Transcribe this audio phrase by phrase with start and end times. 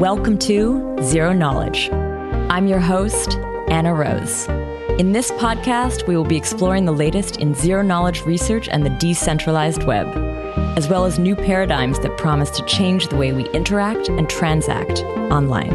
[0.00, 1.90] Welcome to Zero Knowledge.
[1.92, 3.36] I'm your host,
[3.68, 4.48] Anna Rose.
[4.98, 8.96] In this podcast, we will be exploring the latest in zero knowledge research and the
[8.98, 10.06] decentralized web,
[10.78, 15.00] as well as new paradigms that promise to change the way we interact and transact
[15.30, 15.74] online.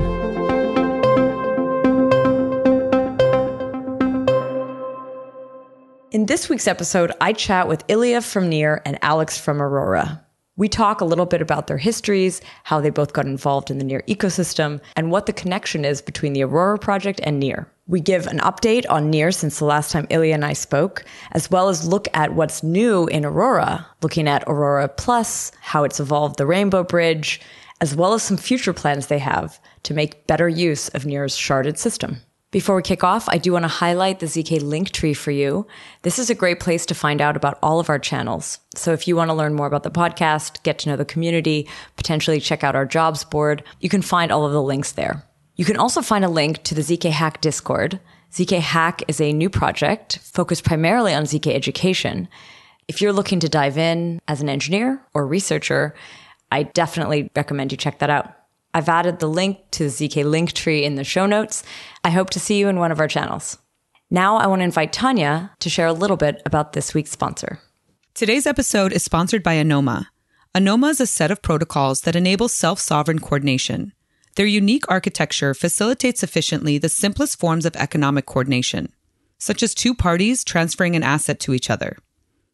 [6.10, 10.25] In this week's episode, I chat with Ilya from Near and Alex from Aurora.
[10.58, 13.84] We talk a little bit about their histories, how they both got involved in the
[13.84, 17.68] Near ecosystem, and what the connection is between the Aurora project and Near.
[17.88, 21.52] We give an update on Near since the last time Ilya and I spoke, as
[21.52, 26.38] well as look at what's new in Aurora, looking at Aurora Plus, how it's evolved
[26.38, 27.42] the Rainbow Bridge,
[27.82, 31.78] as well as some future plans they have to make better use of Near's sharded
[31.78, 32.22] system.
[32.56, 35.68] Before we kick off, I do want to highlight the ZK link tree for you.
[36.04, 38.60] This is a great place to find out about all of our channels.
[38.78, 41.68] So if you want to learn more about the podcast, get to know the community,
[41.98, 45.22] potentially check out our jobs board, you can find all of the links there.
[45.58, 48.00] You can also find a link to the ZK Hack Discord.
[48.32, 52.30] ZK Hack is a new project focused primarily on ZK education.
[52.88, 55.94] If you're looking to dive in as an engineer or researcher,
[56.54, 58.34] I definitely recommend you check that out.
[58.76, 61.64] I've added the link to the ZK link tree in the show notes.
[62.04, 63.58] I hope to see you in one of our channels.
[64.12, 67.60] Now I want to invite Tanya to share a little bit about this week's sponsor.
[68.14, 70.08] Today's episode is sponsored by Anoma.
[70.54, 73.94] Anoma is a set of protocols that enable self sovereign coordination.
[74.36, 78.92] Their unique architecture facilitates efficiently the simplest forms of economic coordination,
[79.40, 81.98] such as two parties transferring an asset to each other,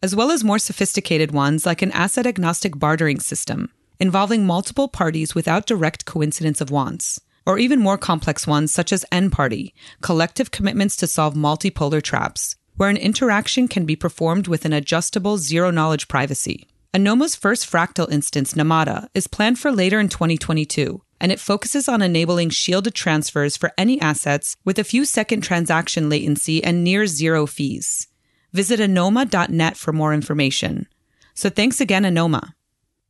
[0.04, 5.36] as well as more sophisticated ones like an asset agnostic bartering system involving multiple parties
[5.36, 10.50] without direct coincidence of wants, or even more complex ones such as N party, collective
[10.50, 15.70] commitments to solve multipolar traps, where an interaction can be performed with an adjustable zero
[15.70, 16.68] knowledge privacy.
[16.96, 22.02] Anoma's first fractal instance, Namada, is planned for later in 2022, and it focuses on
[22.02, 27.46] enabling shielded transfers for any assets with a few second transaction latency and near zero
[27.46, 28.08] fees.
[28.52, 30.88] Visit anoma.net for more information.
[31.36, 32.54] So thanks again, Anoma.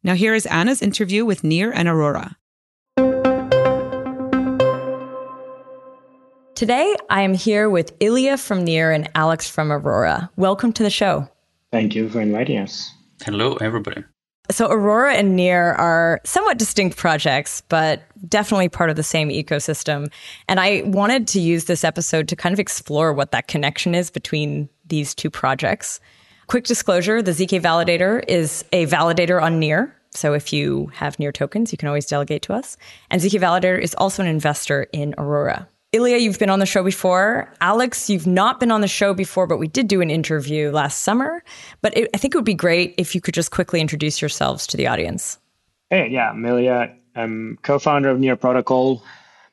[0.03, 2.35] Now, here is Anna's interview with Near and Aurora.
[6.55, 10.31] Today, I am here with Ilya from Near and Alex from Aurora.
[10.37, 11.29] Welcome to the show.
[11.71, 12.91] Thank you for inviting us.
[13.23, 14.03] Hello, everybody.
[14.49, 20.11] So, Aurora and Near are somewhat distinct projects, but definitely part of the same ecosystem.
[20.49, 24.09] And I wanted to use this episode to kind of explore what that connection is
[24.09, 25.99] between these two projects.
[26.51, 29.95] Quick disclosure the ZK validator is a validator on Near.
[30.09, 32.75] So if you have Near tokens, you can always delegate to us.
[33.09, 35.65] And ZK Validator is also an investor in Aurora.
[35.93, 37.49] Ilya, you've been on the show before.
[37.61, 41.03] Alex, you've not been on the show before, but we did do an interview last
[41.03, 41.41] summer.
[41.81, 44.67] But it, I think it would be great if you could just quickly introduce yourselves
[44.67, 45.37] to the audience.
[45.89, 46.93] Hey, yeah, I'm Ilya.
[47.15, 49.05] I'm co-founder of Near Protocol.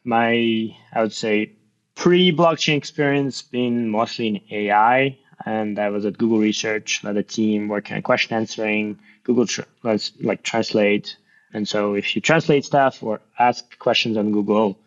[0.03, 1.53] My, I would say,
[1.95, 7.69] pre-blockchain experience being mostly in AI and I was at Google Research, led a team
[7.69, 8.99] working on question answering.
[9.25, 11.16] Google tr- was like translate,
[11.53, 14.78] and so if you translate stuff or ask questions on Google,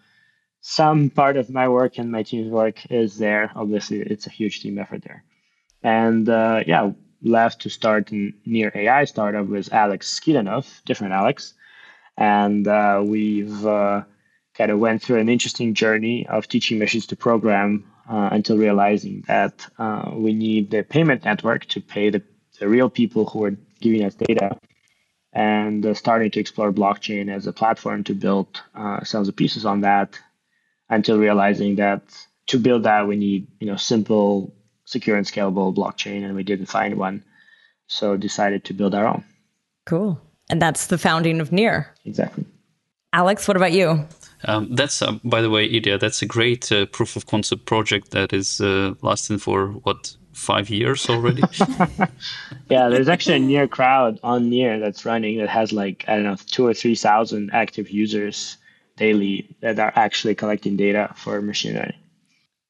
[0.62, 3.52] some part of my work and my team's work is there.
[3.56, 5.24] Obviously, it's a huge team effort there,
[5.84, 6.92] and uh, yeah,
[7.24, 11.54] left to start a near AI startup with Alex Skidanov, different Alex,
[12.18, 14.02] and uh, we've uh,
[14.56, 19.24] kind of went through an interesting journey of teaching machines to program uh, until realizing
[19.28, 22.22] that uh, we need the payment network to pay the,
[22.60, 24.60] the real people who are giving us data
[25.34, 29.32] and uh, starting to explore blockchain as a platform to build uh, some of the
[29.32, 30.20] pieces on that
[30.90, 32.02] until realizing that
[32.48, 36.66] to build that we need you know simple secure and scalable blockchain and we didn't
[36.66, 37.24] find one.
[37.88, 39.24] So decided to build our own.
[39.86, 40.20] Cool.
[40.50, 41.94] And that's the founding of near.
[42.06, 42.46] Exactly.
[43.14, 44.06] Alex what about you
[44.46, 48.12] um, that's, uh, by the way, Ilya, that's a great uh, proof of concept project
[48.12, 51.44] that is uh, lasting for what five years already.
[52.70, 56.24] yeah, there's actually a near crowd on near that's running that has like I don't
[56.24, 58.58] know two or three thousand active users
[58.98, 61.98] daily that are actually collecting data for machine learning.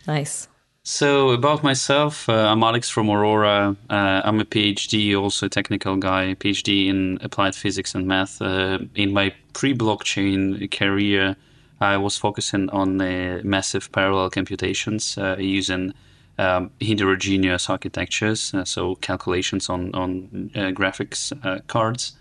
[0.08, 0.48] Nice.
[0.84, 3.76] So about myself, uh, I'm Alex from Aurora.
[3.90, 8.42] Uh, I'm a PhD, also a technical guy, PhD in applied physics and math.
[8.42, 11.36] Uh, in my pre-blockchain career,
[11.82, 15.94] I was focusing on uh, massive parallel computations uh, using
[16.38, 22.14] um, heterogeneous architectures, uh, so calculations on on uh, graphics uh, cards.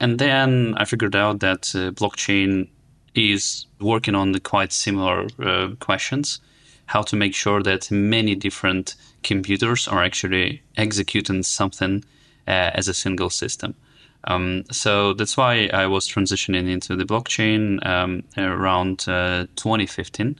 [0.00, 2.68] And then I figured out that uh, blockchain
[3.14, 5.28] is working on the quite similar
[5.80, 6.40] questions:
[6.86, 12.04] how to make sure that many different computers are actually executing something
[12.46, 13.74] as a single system.
[14.26, 20.38] Um, so that's why I was transitioning into the blockchain um, around uh, 2015.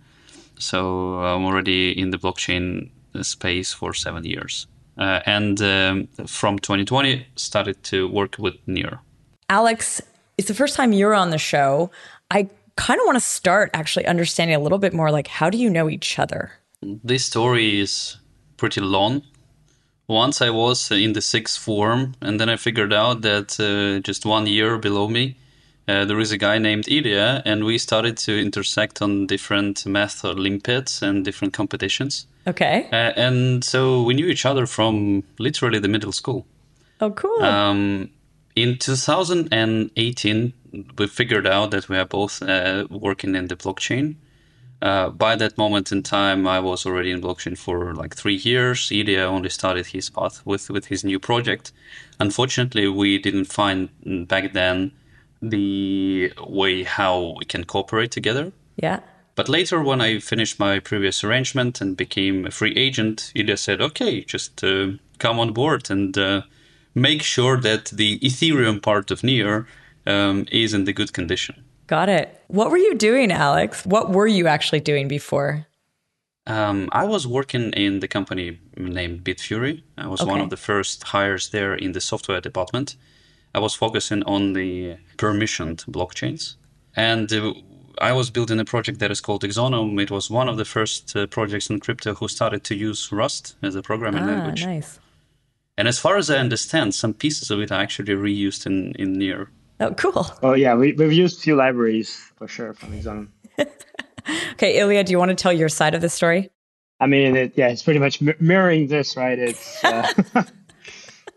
[0.58, 2.90] So I'm already in the blockchain
[3.22, 4.66] space for seven years.
[4.96, 9.00] Uh, and um, from 2020, started to work with Near.
[9.48, 10.00] Alex,
[10.38, 11.90] it's the first time you're on the show.
[12.30, 15.58] I kind of want to start actually understanding a little bit more like how do
[15.58, 16.52] you know each other?
[16.82, 18.16] This story is
[18.56, 19.22] pretty long.
[20.06, 24.26] Once I was in the sixth form, and then I figured out that uh, just
[24.26, 25.36] one year below me,
[25.86, 30.24] uh, there is a guy named Ilya, and we started to intersect on different math
[30.24, 32.26] Olympiads and different competitions.
[32.46, 32.88] Okay.
[32.92, 36.46] Uh, and so we knew each other from literally the middle school.
[37.00, 37.42] Oh, cool.
[37.42, 38.10] Um,
[38.56, 40.52] in 2018,
[40.98, 44.16] we figured out that we are both uh, working in the blockchain.
[44.84, 48.92] Uh, by that moment in time, I was already in blockchain for like three years.
[48.92, 51.72] Ilya only started his path with, with his new project.
[52.20, 53.88] Unfortunately, we didn't find
[54.28, 54.92] back then
[55.40, 58.52] the way how we can cooperate together.
[58.76, 59.00] Yeah.
[59.36, 63.80] But later, when I finished my previous arrangement and became a free agent, Ilya said,
[63.80, 64.88] okay, just uh,
[65.18, 66.42] come on board and uh,
[66.94, 69.66] make sure that the Ethereum part of Near
[70.06, 71.64] um, is in the good condition.
[71.86, 72.40] Got it.
[72.48, 73.84] What were you doing, Alex?
[73.84, 75.66] What were you actually doing before?
[76.46, 79.82] Um, I was working in the company named Bitfury.
[79.96, 80.30] I was okay.
[80.30, 82.96] one of the first hires there in the software department.
[83.54, 86.56] I was focusing on the permissioned blockchains.
[86.96, 87.54] And uh,
[87.98, 90.00] I was building a project that is called Exonum.
[90.00, 93.56] It was one of the first uh, projects in crypto who started to use Rust
[93.62, 94.64] as a programming ah, language.
[94.64, 94.98] Nice.
[95.78, 99.14] And as far as I understand, some pieces of it are actually reused in, in
[99.14, 99.50] Near.
[99.84, 100.26] Oh, cool.
[100.42, 100.74] Oh, yeah.
[100.74, 103.28] We, we've used few libraries for sure from Exonum.
[104.52, 106.50] okay, Ilya, do you want to tell your side of the story?
[107.00, 109.38] I mean, it, yeah, it's pretty much mirroring this, right?
[109.38, 110.10] It's, uh,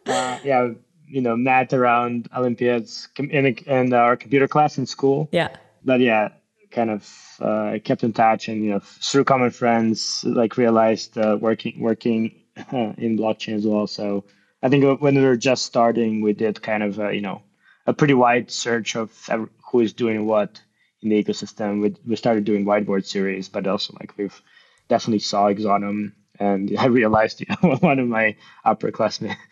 [0.06, 0.70] uh, yeah,
[1.08, 5.28] you know, math around Olympiads in, in our computer class in school.
[5.32, 5.50] Yeah.
[5.84, 6.30] But yeah,
[6.72, 11.38] kind of uh, kept in touch and you know through common friends like realized uh,
[11.40, 12.36] working working
[12.72, 14.24] in blockchain as well so
[14.64, 17.42] i think when we were just starting we did kind of you know
[17.88, 19.12] a pretty wide search of
[19.72, 20.62] who is doing what
[21.02, 24.42] in the ecosystem we, we started doing whiteboard series but also like we've
[24.90, 28.36] definitely saw exonum and i realized you know, one of my
[28.66, 29.36] upper upperclassmen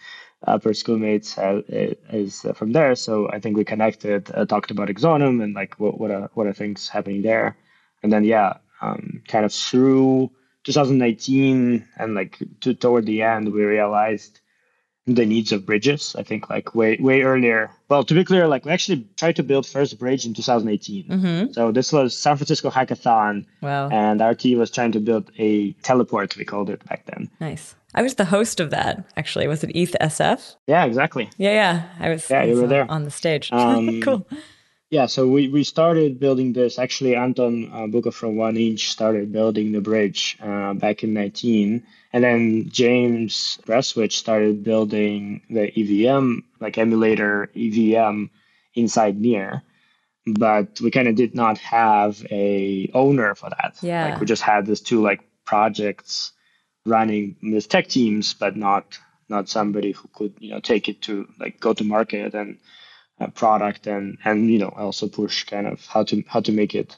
[0.47, 2.95] upper schoolmates uh, is from there.
[2.95, 6.47] So I think we connected, uh, talked about Exonum and like what what are what
[6.47, 7.57] are things happening there,
[8.03, 10.31] and then yeah, um, kind of through
[10.63, 14.39] 2019 and like to, toward the end, we realized
[15.07, 16.15] the needs of bridges.
[16.17, 17.71] I think like way way earlier.
[17.89, 21.07] Well, to be clear, like we actually tried to build first bridge in 2018.
[21.07, 21.51] Mm-hmm.
[21.53, 23.45] So this was San Francisco Hackathon.
[23.61, 23.89] Wow.
[23.89, 26.35] And our team was trying to build a teleport.
[26.35, 27.29] We called it back then.
[27.39, 27.75] Nice.
[27.93, 29.47] I was the host of that actually.
[29.47, 30.55] Was it ETH SF?
[30.67, 31.29] Yeah, exactly.
[31.37, 31.89] Yeah, yeah.
[31.99, 32.29] I was.
[32.29, 33.51] Yeah, you were there on the stage.
[33.51, 34.27] Um, cool.
[34.95, 36.79] Yeah, so we, we started building this.
[36.79, 41.83] Actually, Anton uh, Buka from One Inch started building the bridge uh, back in 19.
[42.13, 48.27] And then James Prestwich started building the EVM, like emulator EVM
[48.73, 49.63] inside Near.
[50.25, 53.75] But we kind of did not have a owner for that.
[53.81, 54.11] Yeah.
[54.11, 56.31] Like we just had these two like projects
[56.85, 58.97] running with tech teams, but not
[59.27, 62.59] not somebody who could you know take it to like go to market and
[63.19, 66.75] uh, product and and you know also push kind of how to how to make
[66.75, 66.95] it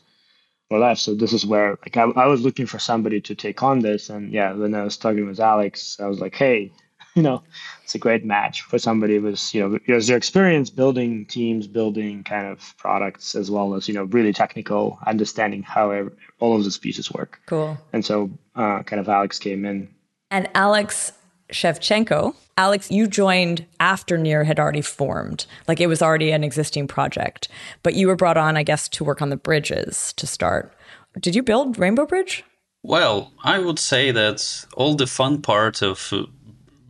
[0.69, 0.97] more life.
[0.97, 4.09] So this is where like I, I was looking for somebody to take on this,
[4.09, 6.71] and yeah, when I was talking with Alex, I was like, hey,
[7.15, 7.43] you know,
[7.83, 12.47] it's a great match for somebody with you know your experience building teams, building kind
[12.47, 16.09] of products, as well as you know really technical understanding how
[16.39, 17.39] all of these pieces work.
[17.45, 17.77] Cool.
[17.93, 19.89] And so, uh, kind of Alex came in.
[20.29, 21.13] And Alex
[21.51, 26.87] Shevchenko, Alex, you joined after Near had already formed, like it was already an existing
[26.87, 27.47] project,
[27.83, 30.73] but you were brought on, I guess, to work on the bridges to start.
[31.19, 32.43] Did you build Rainbow Bridge?
[32.83, 36.23] Well, I would say that all the fun part of uh,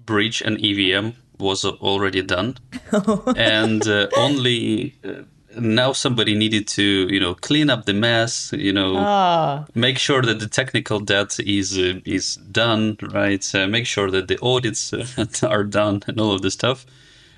[0.06, 1.10] bridge and EVM
[1.40, 2.58] was already done,
[3.36, 5.24] and uh, only uh,
[5.60, 9.66] now somebody needed to you know clean up the mess, you know, ah.
[9.76, 13.46] make sure that the technical debt is uh, is done, right?
[13.56, 15.06] Uh, make sure that the audits uh,
[15.48, 16.86] are done and all of the stuff,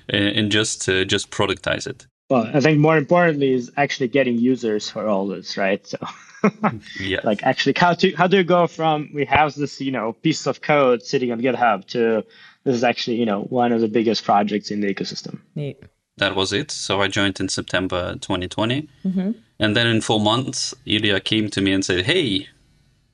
[0.08, 2.06] and just just productize it.
[2.28, 5.84] Well, I think more importantly is actually getting users for all this, right?
[5.86, 5.98] So.
[7.00, 7.20] yeah.
[7.22, 10.46] Like actually, how to how do you go from we have this you know piece
[10.46, 12.24] of code sitting on GitHub to
[12.64, 15.40] this is actually you know one of the biggest projects in the ecosystem.
[15.54, 15.82] Neat.
[16.20, 16.70] That was it.
[16.70, 19.30] So I joined in September 2020, mm-hmm.
[19.58, 22.48] and then in four months, Ilya came to me and said, "Hey,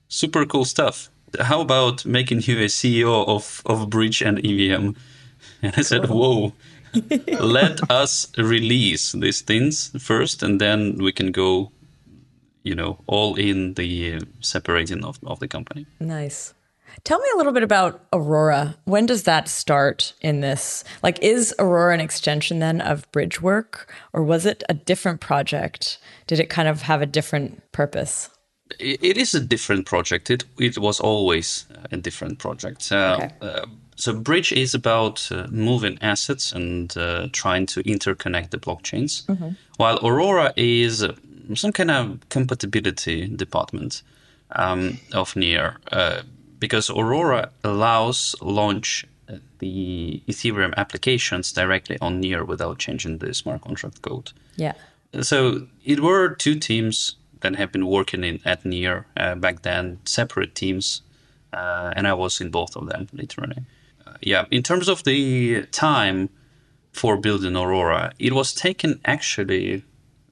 [0.09, 1.09] super cool stuff.
[1.39, 4.91] How about making you a CEO of of Bridge and EVM?"
[5.63, 6.53] And I said, "Whoa."
[7.39, 11.71] let us release these things first, and then we can go,
[12.63, 15.85] you know, all in the separating of, of the company.
[15.99, 16.53] Nice.
[17.03, 18.75] Tell me a little bit about Aurora.
[18.85, 20.83] When does that start in this?
[21.03, 25.99] Like, is Aurora an extension then of Bridge work, or was it a different project?
[26.25, 28.29] Did it kind of have a different purpose?
[28.79, 30.29] It is a different project.
[30.29, 32.91] It it was always a different project.
[32.91, 33.31] Uh, okay.
[33.41, 39.25] uh, so Bridge is about uh, moving assets and uh, trying to interconnect the blockchains,
[39.25, 39.51] mm-hmm.
[39.77, 41.05] while Aurora is
[41.55, 44.03] some kind of compatibility department
[44.51, 46.21] um, of Near uh,
[46.59, 53.61] because Aurora allows launch uh, the Ethereum applications directly on Near without changing the smart
[53.61, 54.31] contract code.
[54.55, 54.73] Yeah.
[55.21, 59.99] So it were two teams that have been working in at Near uh, back then,
[60.05, 61.01] separate teams,
[61.53, 63.63] uh, and I was in both of them literally.
[64.05, 66.29] Uh, yeah, in terms of the time
[66.91, 69.83] for building Aurora, it was taken actually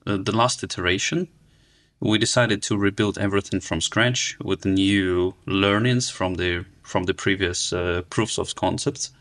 [0.08, 1.28] uh, the last iteration
[2.00, 7.74] we decided to rebuild everything from scratch with new learnings from the from the previous
[7.74, 9.12] uh, proofs of concepts.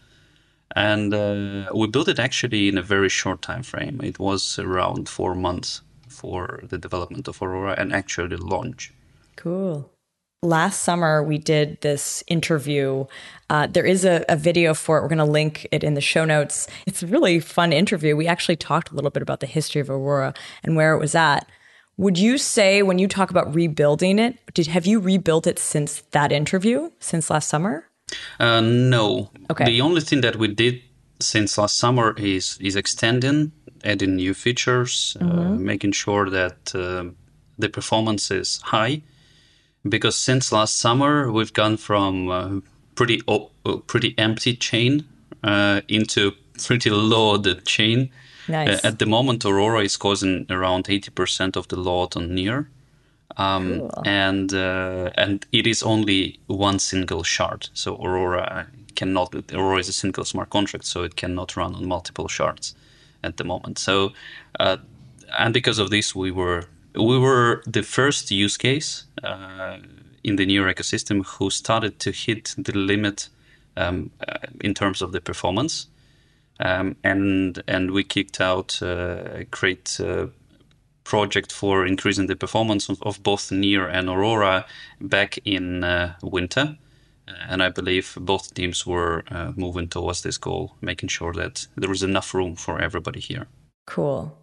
[0.76, 5.08] And uh, we built it actually in a very short time frame it was around
[5.08, 8.92] four months for the development of aurora and actually launch.
[9.36, 9.90] Cool.
[10.42, 13.06] Last summer we did this interview.
[13.48, 15.02] Uh, there is a, a, video for it.
[15.02, 16.66] We're going to link it in the show notes.
[16.86, 18.14] It's a really fun interview.
[18.14, 21.14] We actually talked a little bit about the history of aurora and where it was
[21.14, 21.48] at
[21.96, 26.02] would you say when you talk about rebuilding it, did have you rebuilt it since
[26.10, 27.88] that interview, since last summer?
[28.38, 29.30] Uh, no.
[29.50, 29.64] Okay.
[29.64, 30.82] The only thing that we did
[31.20, 33.52] since last summer is is extending,
[33.84, 35.38] adding new features, uh, mm-hmm.
[35.38, 37.04] uh, making sure that uh,
[37.58, 39.02] the performance is high.
[39.86, 42.60] Because since last summer, we've gone from uh,
[42.94, 43.52] pretty op-
[43.86, 45.04] pretty empty chain
[45.42, 48.10] uh, into pretty loaded chain
[48.48, 48.84] Nice.
[48.84, 52.68] Uh, at the moment, Aurora is causing around 80% of the load on Near.
[53.36, 54.02] Um, cool.
[54.04, 57.68] and uh, and it is only one single shard.
[57.74, 59.34] So Aurora cannot.
[59.52, 62.76] Aurora is a single smart contract, so it cannot run on multiple shards
[63.24, 63.78] at the moment.
[63.78, 64.12] So,
[64.60, 64.76] uh,
[65.38, 69.78] and because of this, we were we were the first use case uh,
[70.22, 73.28] in the Near ecosystem who started to hit the limit
[73.76, 75.88] um, uh, in terms of the performance.
[76.60, 80.26] Um, and and we kicked out uh, a great uh,
[81.02, 84.64] project for increasing the performance of, of, both Near and Aurora
[85.00, 86.78] back in uh, winter.
[87.48, 89.24] And I believe both teams were
[89.56, 93.46] moving towards this goal, making sure that there was enough room for everybody here.
[93.86, 94.36] Cool.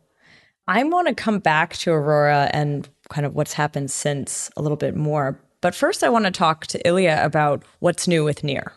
[0.67, 4.77] I want to come back to Aurora and kind of what's happened since a little
[4.77, 5.39] bit more.
[5.61, 8.73] But first, I want to talk to Ilya about what's new with Near.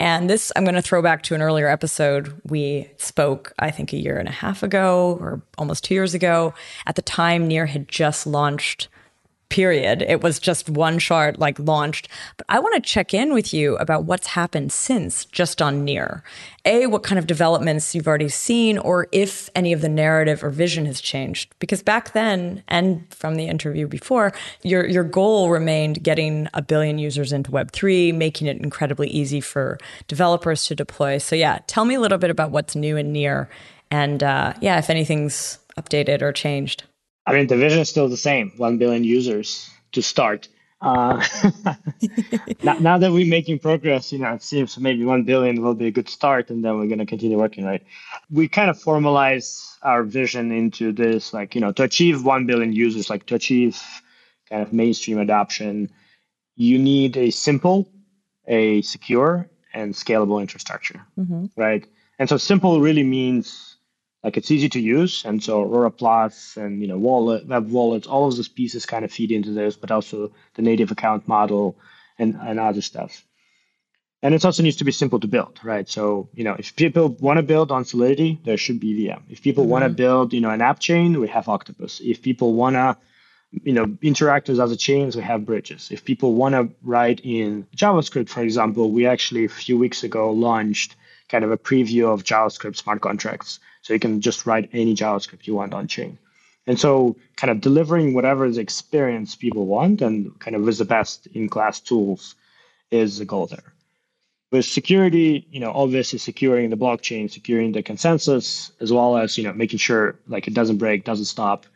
[0.00, 2.40] And this, I'm going to throw back to an earlier episode.
[2.44, 6.54] We spoke, I think, a year and a half ago or almost two years ago.
[6.86, 8.88] At the time, Near had just launched
[9.52, 10.00] period.
[10.00, 12.08] It was just one shard like launched.
[12.38, 16.24] But I want to check in with you about what's happened since just on Near.
[16.64, 20.48] A, what kind of developments you've already seen, or if any of the narrative or
[20.48, 21.52] vision has changed.
[21.58, 24.32] Because back then, and from the interview before,
[24.62, 29.76] your your goal remained getting a billion users into Web3, making it incredibly easy for
[30.08, 31.18] developers to deploy.
[31.18, 33.50] So yeah, tell me a little bit about what's new and Near,
[33.90, 36.84] and uh, yeah, if anything's updated or changed.
[37.26, 40.48] I mean, the vision is still the same 1 billion users to start.
[40.80, 41.24] Uh,
[42.62, 45.86] now, now, that we're making progress, you know, it seems maybe 1 billion will be
[45.86, 47.84] a good start and then we're going to continue working, right?
[48.30, 52.72] We kind of formalize our vision into this, like, you know, to achieve 1 billion
[52.72, 53.80] users, like to achieve
[54.50, 55.90] kind of mainstream adoption,
[56.56, 57.88] you need a simple,
[58.48, 61.46] a secure, and scalable infrastructure, mm-hmm.
[61.56, 61.86] right?
[62.18, 63.71] And so simple really means
[64.22, 68.06] like it's easy to use and so aurora plus and you know wallet web wallets
[68.06, 71.76] all of those pieces kind of feed into this but also the native account model
[72.18, 73.24] and, and other stuff.
[74.24, 75.88] And it also needs to be simple to build right?
[75.88, 79.42] So you know if people want to build on solidity there should be vm if
[79.42, 79.72] people mm-hmm.
[79.72, 82.00] want to build you know an app chain we have octopus.
[82.00, 82.96] If people want to
[83.64, 85.90] you know interact with other chains we have bridges.
[85.90, 90.30] If people want to write in javascript for example we actually a few weeks ago
[90.30, 90.94] launched
[91.28, 95.46] kind of a preview of javascript smart contracts so you can just write any JavaScript
[95.46, 96.18] you want on chain.
[96.66, 100.84] And so kind of delivering whatever the experience people want and kind of with the
[100.84, 102.36] best in class tools
[102.90, 103.74] is the goal there.
[104.52, 109.44] With security, you know, obviously securing the blockchain, securing the consensus, as well as, you
[109.44, 111.66] know, making sure like it doesn't break, doesn't stop.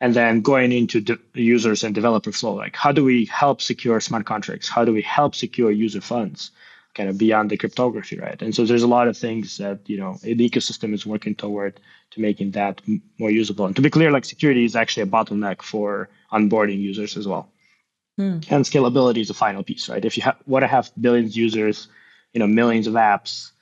[0.00, 3.98] And then going into the users and developer flow, like how do we help secure
[3.98, 4.68] smart contracts?
[4.68, 6.52] How do we help secure user funds?
[6.98, 8.42] Kind of beyond the cryptography, right?
[8.42, 11.80] And so there's a lot of things that you know the ecosystem is working toward
[12.10, 12.82] to making that
[13.18, 13.66] more usable.
[13.66, 17.48] And to be clear, like security is actually a bottleneck for onboarding users as well.
[18.16, 18.40] Hmm.
[18.50, 20.04] And scalability is the final piece, right?
[20.04, 21.88] If you ha- want to have billions of users,
[22.32, 23.52] you know, millions of apps,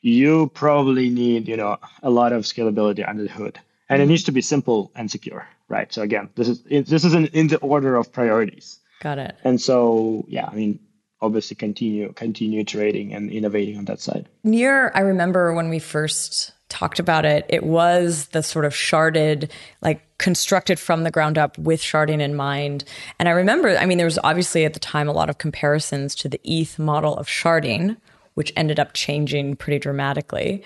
[0.00, 3.60] you probably need, you know, a lot of scalability under the hood.
[3.88, 4.10] And it hmm.
[4.10, 5.92] needs to be simple and secure, right?
[5.94, 8.80] So again, this is this is in, in the order of priorities.
[9.00, 9.36] Got it.
[9.44, 10.80] And so, yeah, I mean,
[11.22, 14.28] obviously continue continue iterating and innovating on that side.
[14.44, 19.50] Near, I remember when we first talked about it, it was the sort of sharded,
[19.82, 22.84] like constructed from the ground up with sharding in mind.
[23.18, 26.14] And I remember, I mean, there was obviously at the time a lot of comparisons
[26.16, 27.96] to the ETH model of sharding,
[28.34, 30.62] which ended up changing pretty dramatically.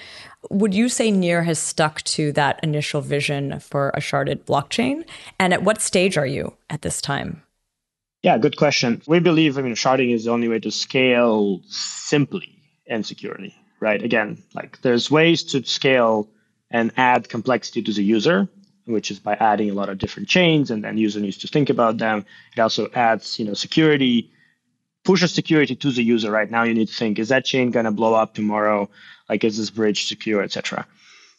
[0.51, 5.05] Would you say Near has stuck to that initial vision for a sharded blockchain?
[5.41, 7.44] And at what stage are you at this time?
[8.25, 9.03] Yeah, good question.
[9.07, 14.03] We believe, I mean, sharding is the only way to scale simply and securely, right?
[14.03, 16.31] Again, like there's ways to scale
[16.71, 18.49] and add complexity to the user,
[18.87, 21.69] which is by adding a lot of different chains, and then user needs to think
[21.69, 22.25] about them.
[22.57, 24.33] It also adds, you know, security,
[25.05, 26.31] pushes security to the user.
[26.31, 28.89] Right now, you need to think: is that chain going to blow up tomorrow?
[29.29, 30.87] Like, is this bridge secure, etc.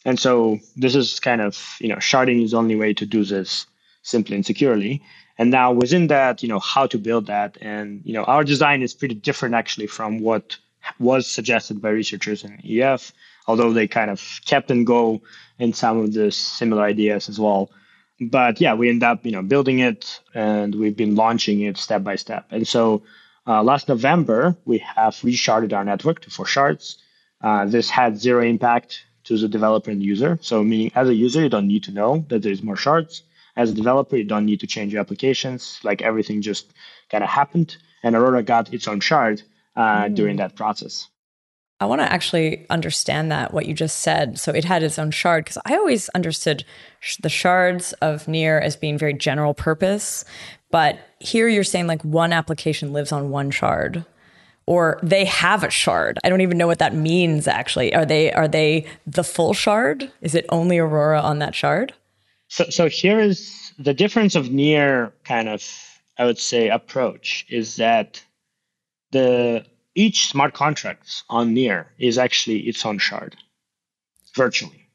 [0.06, 3.26] And so this is kind of, you know, sharding is the only way to do
[3.26, 3.66] this
[4.04, 5.02] simply and securely.
[5.38, 7.58] And now within that, you know, how to build that.
[7.62, 10.58] And, you know, our design is pretty different actually from what
[11.00, 13.12] was suggested by researchers in EF,
[13.48, 15.22] although they kind of kept and go
[15.60, 17.70] in some of the similar ideas as well.
[18.22, 22.04] But yeah, we end up, you know, building it and we've been launching it step
[22.04, 22.46] by step.
[22.52, 23.04] And so
[23.46, 26.98] uh, last November, we have resharded our network to four shards.
[27.42, 30.40] Uh, this had zero impact to the developer and user.
[30.42, 33.24] So meaning as a user, you don't need to know that there's more shards
[33.56, 35.80] as a developer, you don't need to change your applications.
[35.84, 36.74] Like everything just
[37.10, 39.42] kind of happened, and Aurora got its own shard
[39.76, 40.16] uh, mm.
[40.16, 41.08] during that process.
[41.80, 44.40] I want to actually understand that what you just said.
[44.40, 46.64] So it had its own shard because I always understood
[47.02, 50.24] sh- the shards of Near as being very general purpose,
[50.72, 54.06] but here you're saying like one application lives on one shard
[54.66, 56.18] or they have a shard.
[56.24, 57.94] I don't even know what that means actually.
[57.94, 60.12] Are they are they the full shard?
[60.22, 61.94] Is it only Aurora on that shard?
[62.56, 65.62] So, so here is the difference of near kind of,
[66.18, 68.24] I would say, approach is that
[69.12, 73.36] the each smart contracts on near is actually its own shard,
[74.36, 74.88] virtually.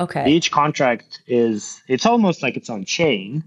[0.00, 0.30] Okay.
[0.30, 3.44] Each contract is it's almost like its own chain,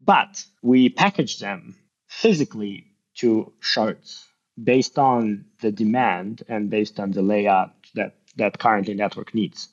[0.00, 1.76] but we package them
[2.08, 2.86] physically
[3.18, 4.26] to shards
[4.64, 9.68] based on the demand and based on the layout that that currently network needs.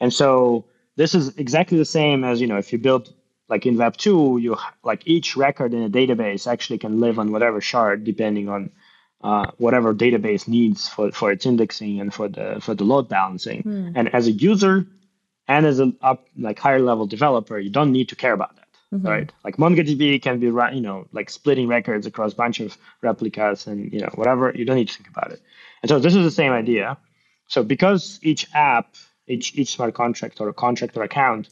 [0.00, 0.64] And so
[0.96, 3.12] this is exactly the same as you know if you build
[3.48, 7.32] like in web 2 you like each record in a database actually can live on
[7.32, 8.70] whatever shard depending on
[9.22, 13.62] uh, whatever database needs for, for its indexing and for the for the load balancing
[13.62, 13.92] mm.
[13.94, 14.86] and as a user
[15.48, 18.68] and as a up like higher level developer you don't need to care about that
[18.92, 19.06] mm-hmm.
[19.06, 23.66] right like mongodb can be you know like splitting records across a bunch of replicas
[23.66, 25.40] and you know whatever you don't need to think about it
[25.82, 26.96] and so this is the same idea
[27.48, 28.94] so because each app
[29.26, 31.48] each, each smart contract or a contract or account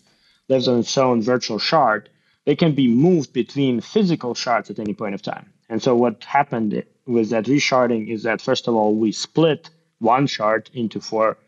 [0.49, 2.09] lives on its own virtual shard,
[2.45, 5.53] they can be moved between physical shards at any point of time.
[5.69, 10.27] And so what happened with that resharding is that first of all we split one
[10.27, 11.39] shard into four,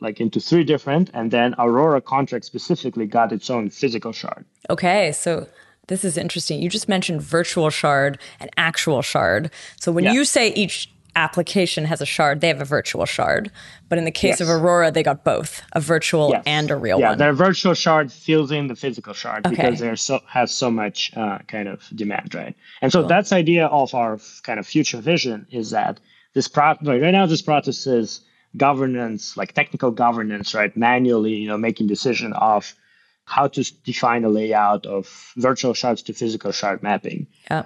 [0.00, 4.44] like into three different, and then Aurora contract specifically got its own physical shard.
[4.70, 5.48] Okay, so
[5.88, 6.62] this is interesting.
[6.62, 9.50] You just mentioned virtual shard and actual shard.
[9.80, 10.12] So when yeah.
[10.12, 13.50] you say each application has a shard, they have a virtual shard.
[13.88, 14.40] But in the case yes.
[14.40, 16.42] of Aurora, they got both a virtual yes.
[16.46, 17.18] and a real yeah, one.
[17.18, 19.56] Yeah, their virtual shard fills in the physical shard okay.
[19.56, 22.56] because there so has so much uh, kind of demand, right?
[22.80, 23.08] And so cool.
[23.08, 26.00] that's the idea of our kind of future vision is that
[26.34, 28.22] this pro- right now this process is
[28.56, 30.74] governance, like technical governance, right?
[30.76, 32.74] Manually, you know, making decision of
[33.24, 37.26] how to define a layout of virtual shards to physical shard mapping.
[37.50, 37.64] Yeah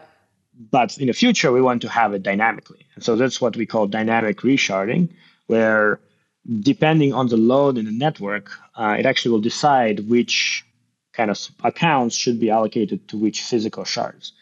[0.70, 2.86] but in the future, we want to have it dynamically.
[2.94, 5.08] And so that's what we call dynamic resharding,
[5.46, 6.00] where
[6.60, 10.64] depending on the load in the network, uh, it actually will decide which
[11.12, 14.32] kind of accounts should be allocated to which physical shards.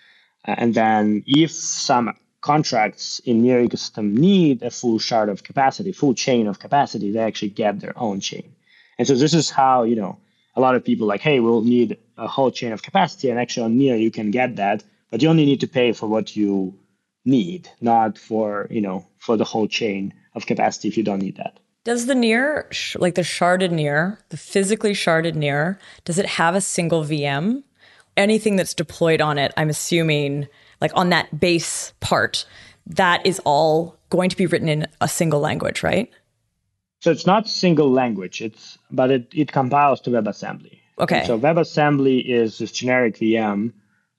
[0.46, 5.92] Uh, and then if some contracts in near ecosystem need a full shard of capacity,
[5.92, 8.54] full chain of capacity, they actually get their own chain.
[8.98, 10.18] And so this is how, you know,
[10.54, 13.30] a lot of people like, hey, we'll need a whole chain of capacity.
[13.30, 16.08] And actually on near, you can get that but you only need to pay for
[16.08, 16.76] what you
[17.24, 21.36] need, not for, you know, for the whole chain of capacity if you don't need
[21.36, 21.60] that.
[21.84, 26.60] Does the near, like the sharded near, the physically sharded near, does it have a
[26.60, 27.62] single VM?
[28.16, 30.48] Anything that's deployed on it, I'm assuming,
[30.80, 32.44] like on that base part,
[32.84, 36.10] that is all going to be written in a single language, right?
[37.02, 40.80] So it's not single language, it's but it, it compiles to WebAssembly.
[40.98, 41.24] Okay.
[41.24, 43.74] So WebAssembly is this generic VM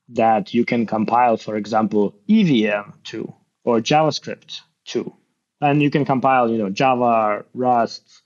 [0.10, 5.14] that you can compile, for example, EVM to or JavaScript to.
[5.62, 8.22] And you can compile, you know, Java, Rust,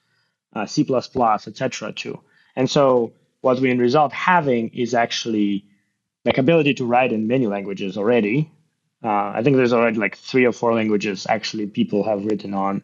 [0.54, 1.94] uh, C++, etc.
[1.94, 2.20] to.
[2.56, 5.66] And so what we in result having is actually
[6.26, 8.52] like ability to write in many languages already.
[9.04, 12.84] Uh, I think there's already like three or four languages actually people have written on.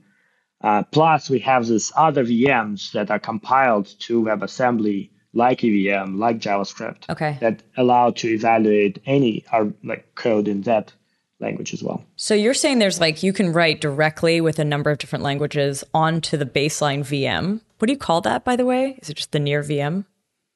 [0.62, 6.40] Uh, plus, we have these other VMs that are compiled to WebAssembly, like EVM, like
[6.40, 7.38] JavaScript, Okay.
[7.42, 10.92] that allow to evaluate any uh, like code in that
[11.40, 12.04] language as well.
[12.16, 15.84] So you're saying there's like you can write directly with a number of different languages
[15.94, 17.60] onto the baseline VM.
[17.78, 18.98] What do you call that, by the way?
[19.02, 20.06] Is it just the near VM?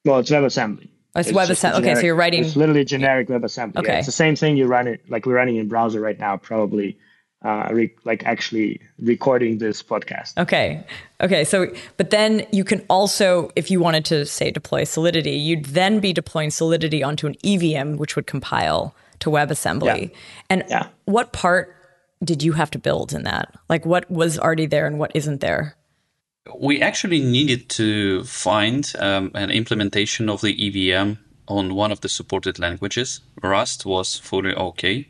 [0.05, 0.87] Well, it's WebAssembly.
[1.15, 1.79] Oh, it's a WebAssembly.
[1.79, 2.45] Okay, so you're writing.
[2.45, 3.73] It's literally generic WebAssembly.
[3.75, 3.97] Yeah, Okay.
[3.97, 6.97] it's the same thing you run it like we're running in browser right now, probably.
[7.41, 10.37] Uh, re- like actually recording this podcast.
[10.37, 10.83] Okay.
[11.21, 11.45] Okay.
[11.45, 16.01] So, but then you can also, if you wanted to say deploy Solidity, you'd then
[16.01, 20.01] be deploying Solidity onto an EVM, which would compile to WebAssembly.
[20.09, 20.17] Yeah.
[20.49, 20.87] And Yeah.
[21.05, 21.73] what part
[22.21, 23.55] did you have to build in that?
[23.69, 25.77] Like what was already there and what isn't there?
[26.59, 31.13] We actually needed to find um, an implementation of the EVM
[31.47, 33.21] on one of the supported languages.
[33.41, 35.07] Rust was fully okay.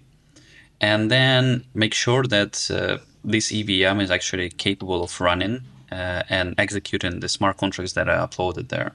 [0.82, 5.62] And then make sure that uh, this EVM is actually capable of running
[5.92, 8.94] uh, and executing the smart contracts that are uploaded there.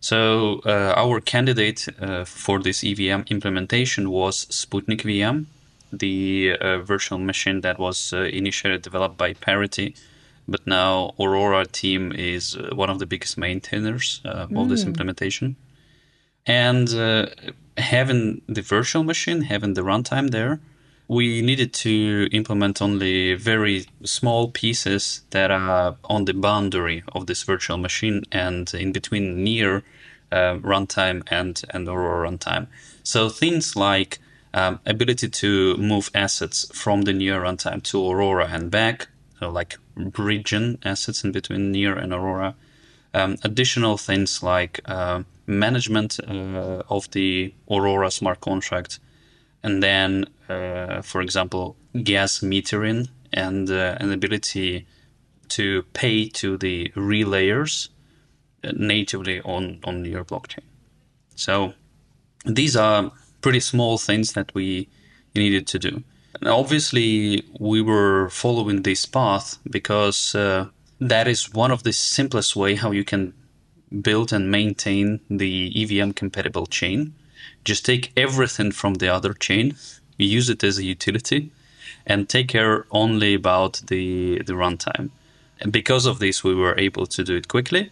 [0.00, 5.44] So uh, our candidate uh, for this EVM implementation was Sputnik VM,
[5.92, 9.94] the uh, virtual machine that was uh, initially developed by Parity,
[10.48, 15.56] but now Aurora team is one of the biggest maintainers uh, of this implementation.
[16.46, 17.26] And uh,
[17.76, 20.60] having the virtual machine, having the runtime there,
[21.10, 27.42] we needed to implement only very small pieces that are on the boundary of this
[27.42, 29.82] virtual machine and in between near
[30.30, 32.68] uh, runtime and, and Aurora runtime.
[33.02, 34.20] So things like
[34.54, 39.08] um, ability to move assets from the near runtime to Aurora and back,
[39.40, 42.54] so like bridging assets in between near and Aurora.
[43.12, 49.00] Um, additional things like uh, management uh, of the Aurora smart contract,
[49.62, 54.86] and then, uh, for example, gas metering and uh, an ability
[55.48, 57.88] to pay to the relayers
[58.64, 60.64] uh, natively on, on your blockchain.
[61.34, 61.74] So
[62.44, 64.88] these are pretty small things that we
[65.34, 66.02] needed to do.
[66.40, 70.66] And obviously, we were following this path because uh,
[71.00, 73.34] that is one of the simplest way how you can
[74.02, 77.14] build and maintain the EVM compatible chain.
[77.64, 79.76] Just take everything from the other chain,
[80.18, 81.50] use it as a utility,
[82.06, 85.10] and take care only about the the runtime.
[85.60, 87.90] And because of this, we were able to do it quickly.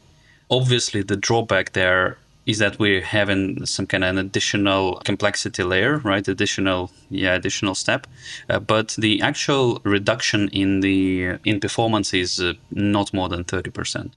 [0.49, 5.99] Obviously, the drawback there is that we're having some kind of an additional complexity layer,
[5.99, 6.27] right?
[6.27, 8.07] Additional, yeah, additional step.
[8.49, 13.71] Uh, but the actual reduction in the in performance is uh, not more than thirty
[13.71, 14.15] percent.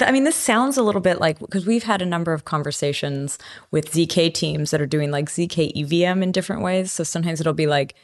[0.00, 3.38] I mean, this sounds a little bit like because we've had a number of conversations
[3.70, 6.90] with ZK teams that are doing like ZK EVM in different ways.
[6.90, 7.94] So sometimes it'll be like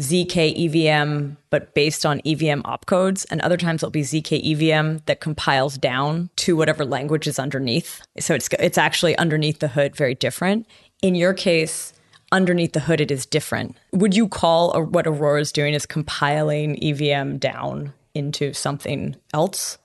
[0.00, 5.20] ZK EVM, but based on EVM opcodes, and other times it'll be ZK EVM that
[5.20, 8.00] compiles down to whatever language is underneath.
[8.18, 10.66] So it's it's actually underneath the hood, very different.
[11.02, 11.92] In your case,
[12.32, 13.76] underneath the hood, it is different.
[13.92, 19.76] Would you call what Aurora is doing is compiling EVM down into something else?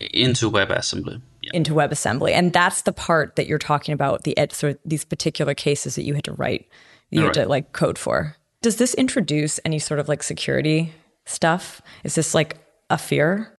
[0.00, 1.20] Into WebAssembly.
[1.42, 1.50] Yeah.
[1.54, 4.24] into WebAssembly, and that's the part that you're talking about.
[4.24, 6.68] The ed- sort of these particular cases that you had to write,
[7.10, 8.36] you had to like code for.
[8.62, 10.92] Does this introduce any sort of like security
[11.24, 11.80] stuff?
[12.02, 12.56] Is this like
[12.90, 13.56] a fear?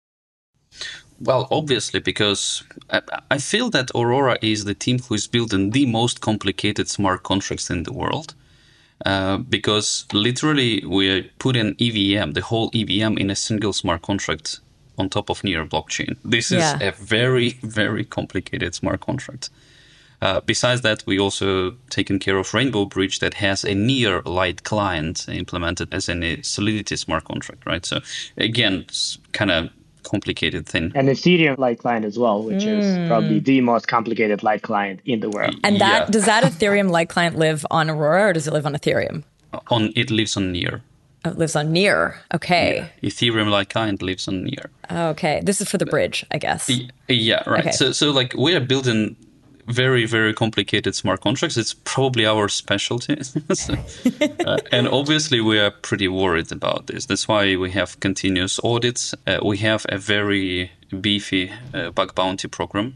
[1.19, 5.85] Well, obviously, because I, I feel that Aurora is the team who is building the
[5.85, 8.35] most complicated smart contracts in the world.
[9.05, 14.59] Uh, because literally, we put an EVM, the whole EVM, in a single smart contract
[14.97, 16.17] on top of Near blockchain.
[16.25, 16.79] This is Yeah.
[16.81, 19.49] a very, very complicated smart contract.
[20.19, 24.63] Uh, besides that, we also taken care of Rainbow Bridge that has a near light
[24.63, 27.85] client implemented as a Solidity smart contract, right?
[27.85, 27.99] So
[28.37, 29.69] again, it's kind of
[30.01, 30.91] complicated thing.
[30.95, 32.79] And Ethereum light client as well, which Hmm.
[32.79, 35.53] is probably the most complicated light client in the world.
[35.63, 36.09] And that Yeah.
[36.09, 39.23] does that Ethereum light client live on Aurora or does it live on Ethereum?
[39.69, 40.81] On it lives on Near.
[41.25, 42.19] Oh, it lives on Near.
[42.33, 42.89] Okay.
[43.01, 44.69] Ethereum like client lives on Near.
[44.89, 45.41] Okay.
[45.43, 46.69] This is for the bridge, I guess.
[47.07, 47.61] Yeah, right.
[47.61, 47.71] Okay.
[47.71, 49.15] So, so like we are building
[49.67, 51.57] very, very complicated smart contracts.
[51.57, 53.21] It's probably our specialty.
[53.53, 53.75] so,
[54.45, 57.05] uh, and obviously, we are pretty worried about this.
[57.05, 59.13] That's why we have continuous audits.
[59.25, 62.95] Uh, we have a very beefy uh, bug bounty program.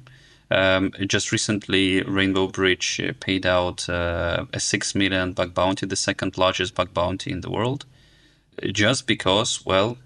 [0.50, 6.38] Um, just recently, Rainbow Bridge paid out uh, a 6 million bug bounty, the second
[6.38, 7.86] largest bug bounty in the world,
[8.72, 9.98] just because, well,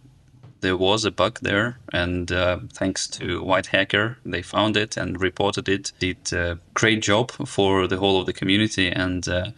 [0.62, 5.22] there was a bug there, and uh, thanks to White Hacker, they found it and
[5.22, 5.92] reported it.
[6.00, 9.52] Did a great job for the whole of the community, and uh,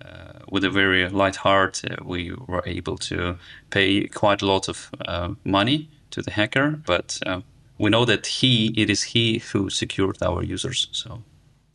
[0.00, 3.36] uh, with a very light heart, uh, we were able to
[3.70, 6.80] pay quite a lot of uh, money to the hacker.
[6.86, 7.40] But uh,
[7.78, 11.22] we know that he, it is he who secured our users, so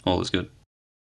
[0.06, 0.50] all is good.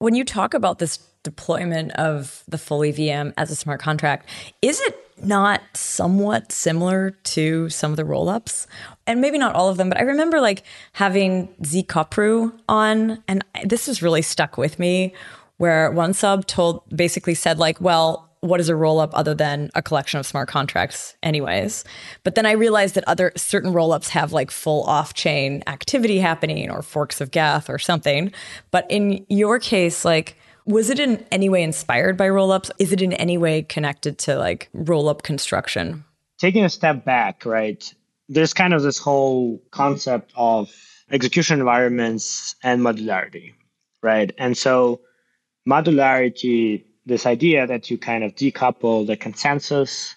[0.01, 4.31] When you talk about this deployment of the full EVM as a smart contract,
[4.63, 8.67] is it not somewhat similar to some of the rollups?
[9.07, 10.63] And maybe not all of them, but I remember like
[10.95, 15.13] having ZKopru on, and this has really stuck with me,
[15.59, 20.19] where Wanseob told basically said like, well, what is a rollup other than a collection
[20.19, 21.85] of smart contracts anyways
[22.25, 26.83] but then i realized that other certain rollups have like full off-chain activity happening or
[26.83, 28.33] forks of geth or something
[28.71, 32.71] but in your case like was it in any way inspired by rollups?
[32.79, 36.05] Is it in any way connected to like rollup construction?
[36.39, 37.93] Taking a step back, right?
[38.29, 40.71] There's kind of this whole concept of
[41.11, 43.55] execution environments and modularity,
[44.03, 44.33] right?
[44.39, 45.01] And so
[45.69, 50.17] modularity, this idea that you kind of decouple the consensus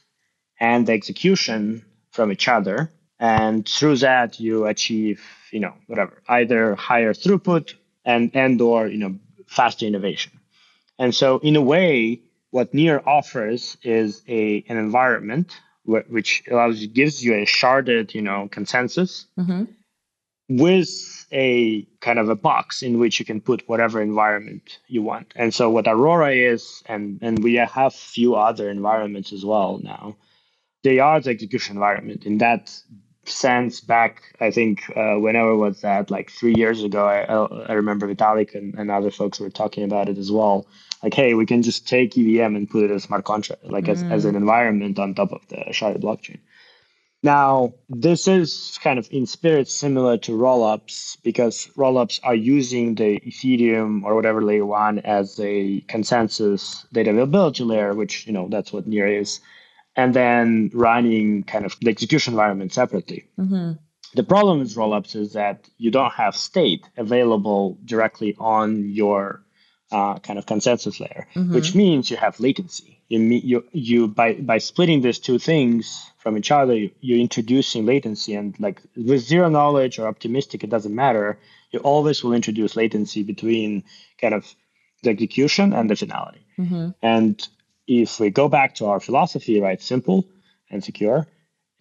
[0.60, 2.92] and the execution from each other.
[3.20, 7.74] And through that, you achieve, you know, whatever, either higher throughput
[8.06, 9.18] and and or you know
[9.48, 10.34] faster innovation.
[11.00, 16.82] And so, in a way, what Near offers is a an environment wh- which allows
[16.82, 19.66] you gives you a sharded, you know, consensus mm-hmm.
[20.60, 25.32] With a kind of a box in which you can put whatever environment you want.
[25.36, 30.16] And so, what Aurora is, and and we have few other environments as well now.
[30.84, 32.26] They are the execution environment.
[32.26, 32.78] In that
[33.26, 38.14] sense, back I think uh, whenever was that, like three years ago, I, I remember
[38.14, 40.68] Vitalik and, and other folks were talking about it as well
[41.04, 43.90] like, hey, we can just take EVM and put it as smart contract, like mm.
[43.90, 46.40] as, as an environment on top of the sharded blockchain.
[47.24, 53.18] Now, this is kind of in spirit similar to rollups because rollups are using the
[53.22, 58.74] Ethereum or whatever layer one as a consensus data availability layer, which, you know, that's
[58.74, 59.40] what Near is,
[59.96, 63.26] and then running kind of the execution environment separately.
[63.40, 63.74] Mm-hmm.
[64.16, 69.44] The problem with rollups is that you don't have state available directly on your
[69.94, 71.54] uh, kind of consensus layer, mm-hmm.
[71.54, 73.02] which means you have latency.
[73.14, 73.20] You,
[73.52, 78.34] you, you by, by splitting these two things from each other, you, you're introducing latency.
[78.34, 81.38] And like with zero knowledge or optimistic, it doesn't matter.
[81.72, 83.84] You always will introduce latency between
[84.20, 84.44] kind of
[85.04, 86.44] the execution and the finality.
[86.58, 86.90] Mm-hmm.
[87.02, 87.48] And
[87.88, 90.26] if we go back to our philosophy, right, simple
[90.72, 91.28] and secure,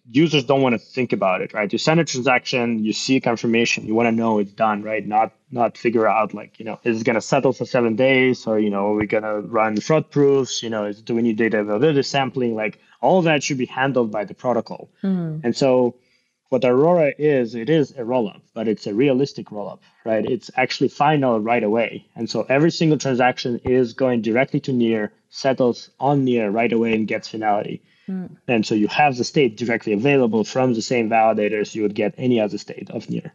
[0.09, 1.71] users don't want to think about it, right?
[1.71, 5.05] You send a transaction, you see confirmation, you want to know it's done, right?
[5.05, 8.47] Not not figure out like, you know, is it going to settle for seven days
[8.47, 10.63] or, you know, are we going to run fraud proofs?
[10.63, 12.55] You know, is, do we need data availability sampling?
[12.55, 14.89] Like all that should be handled by the protocol.
[15.03, 15.41] Mm.
[15.43, 15.95] And so
[16.49, 20.25] what Aurora is, it is a rollup, but it's a realistic rollup, right?
[20.25, 22.05] It's actually final right away.
[22.15, 26.93] And so every single transaction is going directly to near, settles on near right away
[26.93, 27.81] and gets finality.
[28.09, 28.35] Mm.
[28.47, 32.13] And so you have the state directly available from the same validators you would get
[32.17, 33.33] any other state of near.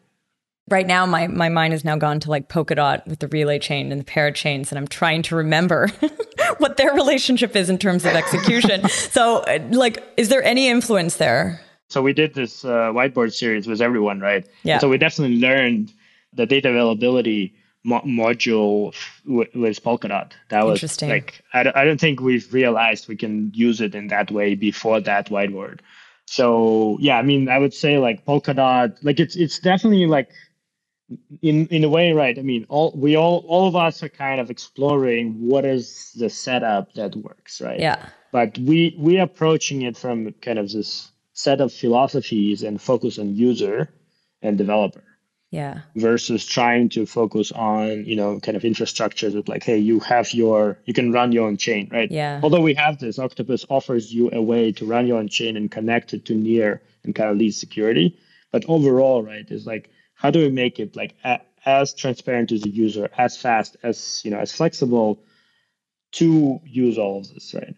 [0.69, 3.91] Right now, my, my mind has now gone to like Polkadot with the relay chain
[3.91, 5.89] and the parachains, and I'm trying to remember
[6.59, 8.87] what their relationship is in terms of execution.
[8.89, 11.61] so, like, is there any influence there?
[11.89, 14.47] So, we did this uh, whiteboard series with everyone, right?
[14.63, 14.75] Yeah.
[14.75, 15.91] And so, we definitely learned
[16.35, 17.55] the data availability
[17.89, 18.95] mo- module
[19.27, 20.33] w- with Polkadot.
[20.51, 21.09] That was Interesting.
[21.11, 24.55] like I d- I don't think we've realized we can use it in that way
[24.55, 25.81] before that whiteboard.
[26.27, 30.29] So yeah, I mean, I would say like Polkadot, like it's it's definitely like
[31.43, 32.39] in in a way, right?
[32.39, 36.29] I mean, all we all all of us are kind of exploring what is the
[36.29, 37.81] setup that works, right?
[37.81, 37.99] Yeah.
[38.31, 43.35] But we we approaching it from kind of this set of philosophies and focus on
[43.35, 43.89] user
[44.43, 45.08] and developer
[45.51, 45.81] yeah.
[45.97, 50.33] versus trying to focus on you know kind of infrastructures with like hey you have
[50.35, 52.11] your you can run your own chain right?
[52.11, 52.41] Yeah.
[52.43, 55.71] Although we have this octopus offers you a way to run your own chain and
[55.71, 58.19] connect it to near and kind of lead security.
[58.53, 62.59] But overall right is like how do we make it like a, as transparent to
[62.59, 65.23] the user as fast as you know as flexible
[66.13, 67.75] to use all of this right?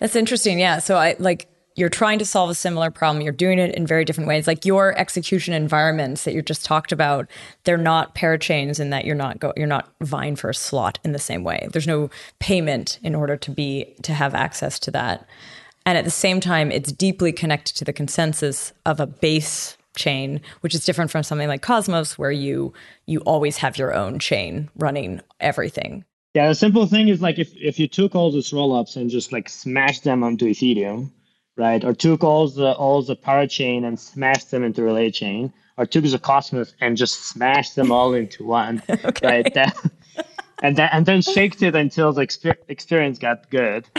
[0.00, 0.58] That's interesting.
[0.58, 0.80] Yeah.
[0.80, 1.48] So i like
[1.78, 3.22] you're trying to solve a similar problem.
[3.22, 4.48] You're doing it in very different ways.
[4.48, 7.28] Like your execution environments that you just talked about,
[7.62, 11.12] they're not parachains in that you're not go, you're not vying for a slot in
[11.12, 11.68] the same way.
[11.72, 12.10] There's no
[12.40, 15.24] payment in order to be to have access to that.
[15.86, 20.40] And at the same time, it's deeply connected to the consensus of a base chain,
[20.62, 22.72] which is different from something like Cosmos, where you
[23.06, 26.04] you always have your own chain running everything.
[26.34, 29.32] Yeah, the simple thing is like if, if you took all these rollups and just
[29.32, 31.10] like smashed them onto Ethereum,
[31.58, 31.84] right?
[31.84, 36.04] Or took all the all the parachain and smashed them into relay chain, or took
[36.04, 39.26] the Cosmos and just smashed them all into one, okay.
[39.26, 39.54] right?
[39.54, 39.76] That,
[40.62, 43.86] and then and then shaked it until the exper- experience got good.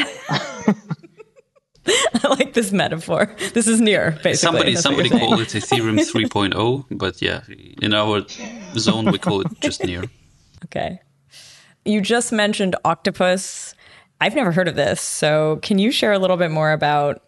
[2.23, 3.35] I like this metaphor.
[3.53, 4.35] This is near basically.
[4.35, 7.41] Somebody somebody called it Ethereum 3.0, but yeah,
[7.81, 8.25] in our
[8.77, 10.03] zone we call it just near.
[10.65, 10.99] Okay.
[11.85, 13.73] You just mentioned Octopus.
[14.19, 14.99] I've never heard of this.
[14.99, 17.23] So, can you share a little bit more about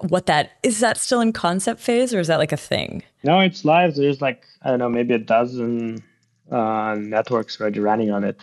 [0.00, 3.02] what that is that still in concept phase or is that like a thing?
[3.22, 3.94] No, it's live.
[3.94, 6.02] There's like I don't know, maybe a dozen
[6.50, 8.40] uh, networks already running on it.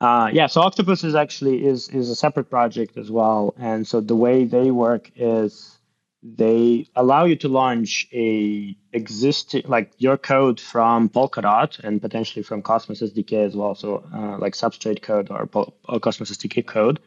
[0.00, 4.00] Uh, yeah, so Octopus is actually is is a separate project as well, and so
[4.00, 5.78] the way they work is
[6.24, 12.62] they allow you to launch a existing like your code from Polkadot and potentially from
[12.62, 16.98] Cosmos SDK as well, so uh, like Substrate code or, Pol- or, Cosmos SDK code,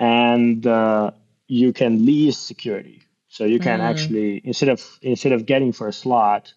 [0.00, 1.10] and uh,
[1.52, 3.02] you can lease security.
[3.28, 3.90] So you can mm.
[3.90, 6.54] actually instead of instead of getting for a slot,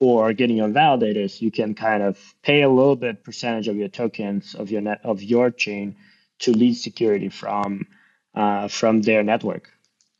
[0.00, 3.88] or getting on validators, you can kind of pay a little bit percentage of your
[3.88, 5.96] tokens of your net of your chain
[6.38, 7.86] to lease security from
[8.34, 9.70] uh, from their network.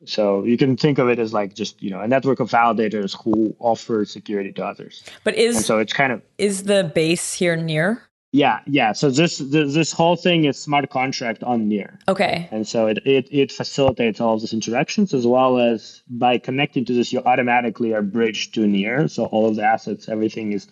[0.05, 3.15] So you can think of it as like just you know a network of validators
[3.23, 5.03] who offer security to others.
[5.23, 8.03] But is and so it's kind of is the base here near?
[8.33, 8.93] Yeah, yeah.
[8.93, 11.99] So this this whole thing is smart contract on Near.
[12.07, 12.47] Okay.
[12.51, 16.85] And so it, it it facilitates all of these interactions as well as by connecting
[16.85, 19.09] to this, you automatically are bridged to Near.
[19.09, 20.67] So all of the assets, everything is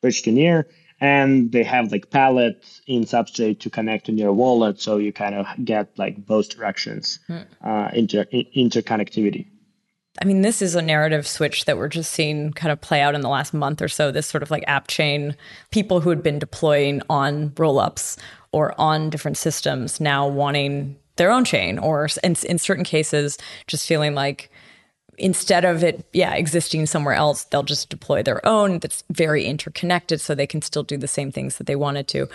[0.00, 0.66] bridged to Near,
[1.02, 4.80] and they have like pallets in Substrate to connect to Near wallet.
[4.80, 7.40] So you kind of get like both directions hmm.
[7.62, 9.48] uh, inter interconnectivity.
[10.20, 13.14] I mean, this is a narrative switch that we're just seeing kind of play out
[13.14, 14.10] in the last month or so.
[14.10, 15.34] This sort of like app chain,
[15.70, 18.18] people who had been deploying on rollups
[18.52, 23.86] or on different systems now wanting their own chain, or in, in certain cases, just
[23.86, 24.50] feeling like
[25.18, 30.20] instead of it, yeah, existing somewhere else, they'll just deploy their own that's very interconnected
[30.20, 32.28] so they can still do the same things that they wanted to.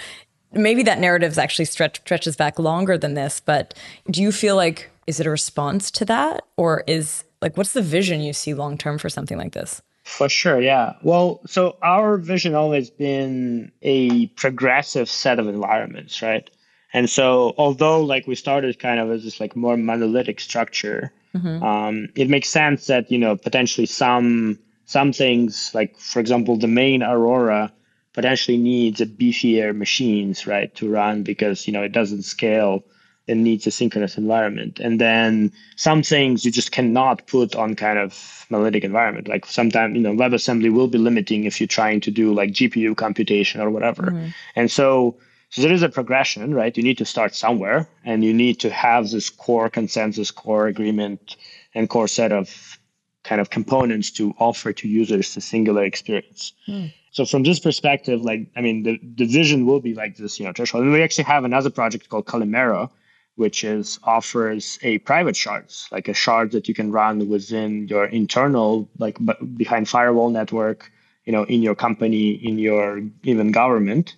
[0.52, 3.74] Maybe that narrative actually stretch, stretches back longer than this, but
[4.10, 7.82] do you feel like is it a response to that or is like what's the
[7.82, 9.82] vision you see long term for something like this?
[10.04, 10.93] For sure, yeah.
[11.04, 16.50] Well, so our vision always been a progressive set of environments, right?
[16.93, 21.62] And so, although like we started kind of as this like more monolithic structure, mm-hmm.
[21.62, 26.67] um, it makes sense that you know potentially some some things like, for example, the
[26.67, 27.73] main Aurora
[28.13, 32.84] potentially needs a beefier machines, right, to run because you know it doesn't scale
[33.28, 34.80] and needs a synchronous environment.
[34.80, 39.28] And then some things you just cannot put on kind of monolithic environment.
[39.28, 42.96] Like sometimes, you know, WebAssembly will be limiting if you're trying to do like GPU
[42.96, 44.04] computation or whatever.
[44.04, 44.28] Mm-hmm.
[44.56, 45.18] And so,
[45.50, 46.76] so there is a progression, right?
[46.76, 51.36] You need to start somewhere and you need to have this core consensus, core agreement,
[51.76, 52.78] and core set of
[53.24, 56.54] kind of components to offer to users a singular experience.
[56.68, 56.94] Mm.
[57.12, 60.46] So from this perspective, like I mean, the, the vision will be like this, you
[60.46, 60.84] know, threshold.
[60.84, 62.90] And we actually have another project called Calimero,
[63.38, 68.06] which is offers a private shards, like a shard that you can run within your
[68.06, 69.17] internal, like
[69.56, 70.91] behind firewall network,
[71.23, 74.15] you know, in your company, in your even government.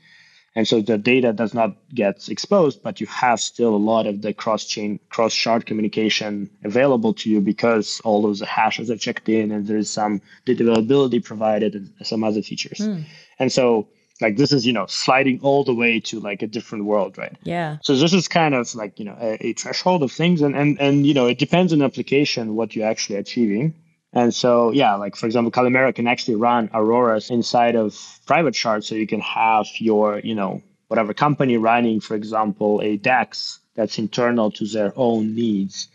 [0.55, 4.21] And so the data does not get exposed, but you have still a lot of
[4.21, 8.97] the cross chain, cross shard communication available to you because all of the hashes are
[8.97, 12.79] checked in and there is some data availability provided and some other features.
[12.79, 13.03] Mm.
[13.37, 13.89] And so
[14.21, 17.37] like this is you know sliding all the way to like a different world right?
[17.43, 17.77] Yeah.
[17.83, 20.79] So this is kind of like you know a, a threshold of things and and
[20.79, 23.73] and you know it depends on application what you're actually achieving.
[24.13, 28.87] And so yeah like for example calimero can actually run auroras inside of private shards
[28.87, 33.99] so you can have your you know whatever company running for example a dex that's
[33.99, 35.87] internal to their own needs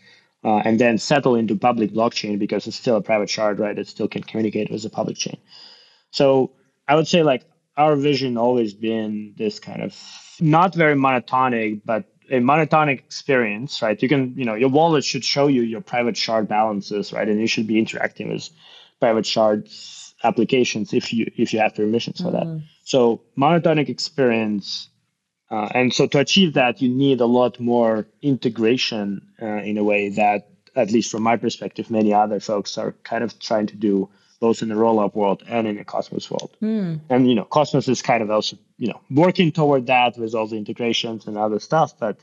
[0.45, 3.77] uh, and then settle into public blockchain because it's still a private shard right?
[3.77, 5.37] It still can communicate with the public chain.
[6.11, 6.51] So
[6.87, 7.43] i would say like
[7.77, 9.95] our vision always been this kind of
[10.39, 14.01] not very monotonic, but a monotonic experience, right?
[14.01, 17.27] You can, you know, your wallet should show you your private shard balances, right?
[17.27, 18.49] And you should be interacting with
[18.99, 22.57] private shards applications if you if you have permissions for mm-hmm.
[22.57, 22.63] that.
[22.83, 24.89] So monotonic experience,
[25.51, 29.83] uh, and so to achieve that, you need a lot more integration uh, in a
[29.83, 33.75] way that at least from my perspective, many other folks are kind of trying to
[33.75, 34.09] do
[34.39, 36.55] both in the rollup world and in the Cosmos world.
[36.61, 36.99] Mm.
[37.09, 40.47] And you know, Cosmos is kind of also you know working toward that with all
[40.47, 42.19] the integrations and other stuff, but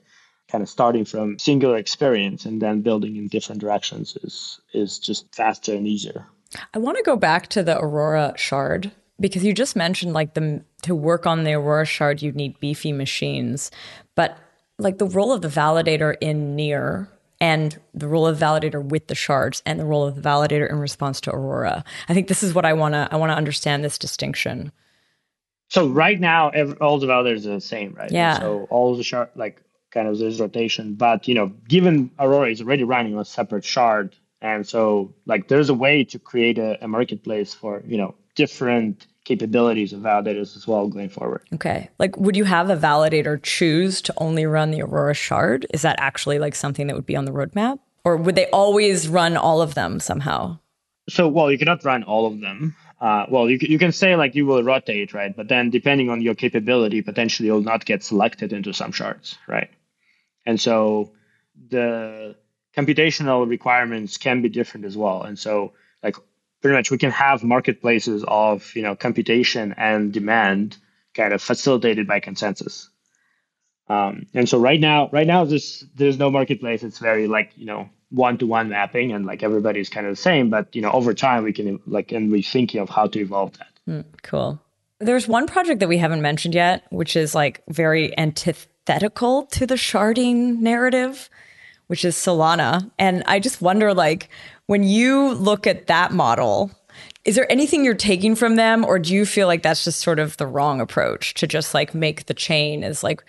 [0.50, 5.34] kind of starting from singular experience and then building in different directions is is just
[5.34, 6.26] faster and easier.
[6.74, 10.62] I want to go back to the Aurora shard because you just mentioned like the
[10.82, 13.70] to work on the Aurora shard you'd need beefy machines,
[14.14, 14.36] but
[14.78, 17.08] like the role of the validator in Near
[17.42, 20.78] and the role of validator with the shards and the role of the validator in
[20.78, 21.84] response to Aurora.
[22.08, 24.70] I think this is what I want to I want to understand this distinction.
[25.68, 28.12] So right now, every, all the validators are the same, right?
[28.12, 28.38] Yeah.
[28.38, 30.94] So all the shard, like kind of this rotation.
[30.94, 35.48] But you know, given Aurora is already running on a separate shard, and so like
[35.48, 40.56] there's a way to create a, a marketplace for you know different capabilities of validators
[40.56, 41.42] as well going forward.
[41.54, 41.88] Okay.
[41.98, 45.66] Like would you have a validator choose to only run the Aurora shard?
[45.72, 47.78] Is that actually like something that would be on the roadmap?
[48.04, 50.58] Or would they always run all of them somehow?
[51.08, 52.74] So well, you cannot run all of them.
[53.00, 55.36] Uh, well, you, you can say like you will rotate, right?
[55.36, 59.70] But then depending on your capability, potentially you'll not get selected into some shards, right?
[60.46, 61.12] And so
[61.68, 62.36] the
[62.76, 65.22] computational requirements can be different as well.
[65.22, 65.72] And so
[66.62, 70.78] pretty much we can have marketplaces of, you know, computation and demand
[71.14, 72.88] kind of facilitated by consensus.
[73.88, 76.82] Um, and so right now, right now, this there's no marketplace.
[76.82, 80.22] It's very like you know one to one mapping, and like everybody's kind of the
[80.22, 80.50] same.
[80.50, 83.58] But you know, over time, we can like and we're thinking of how to evolve
[83.58, 83.68] that.
[83.88, 84.60] Mm, cool.
[84.98, 89.74] There's one project that we haven't mentioned yet, which is like very antithetical to the
[89.74, 91.28] sharding narrative,
[91.92, 92.90] which is Solana.
[92.98, 94.30] And I just wonder, like,
[94.64, 96.70] when you look at that model,
[97.26, 100.18] is there anything you're taking from them, or do you feel like that's just sort
[100.18, 103.22] of the wrong approach to just like make the chain is like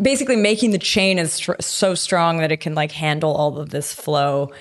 [0.00, 3.70] basically making the chain is str- so strong that it can like handle all of
[3.70, 4.52] this flow?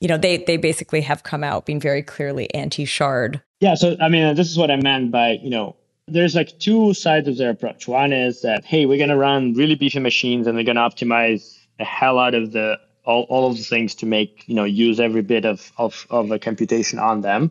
[0.00, 3.40] You know, they they basically have come out being very clearly anti-shard.
[3.60, 5.76] Yeah, so I mean, this is what I meant by you know
[6.08, 7.86] there's like two sides of their approach.
[7.86, 11.84] One is that hey, we're gonna run really beefy machines and we're gonna optimize the
[11.84, 15.22] hell out of the all, all of the things to make you know use every
[15.22, 17.50] bit of of of a computation on them,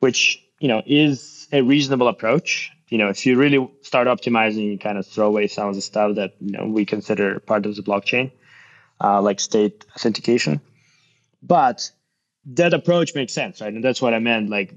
[0.00, 2.70] which you know is a reasonable approach.
[2.88, 5.80] You know, if you really start optimizing, you kind of throw away some of the
[5.80, 8.30] stuff that you know we consider part of the blockchain,
[9.00, 10.60] uh, like state authentication.
[11.42, 11.90] But
[12.46, 13.72] that approach makes sense, right?
[13.72, 14.50] And that's what I meant.
[14.50, 14.74] Like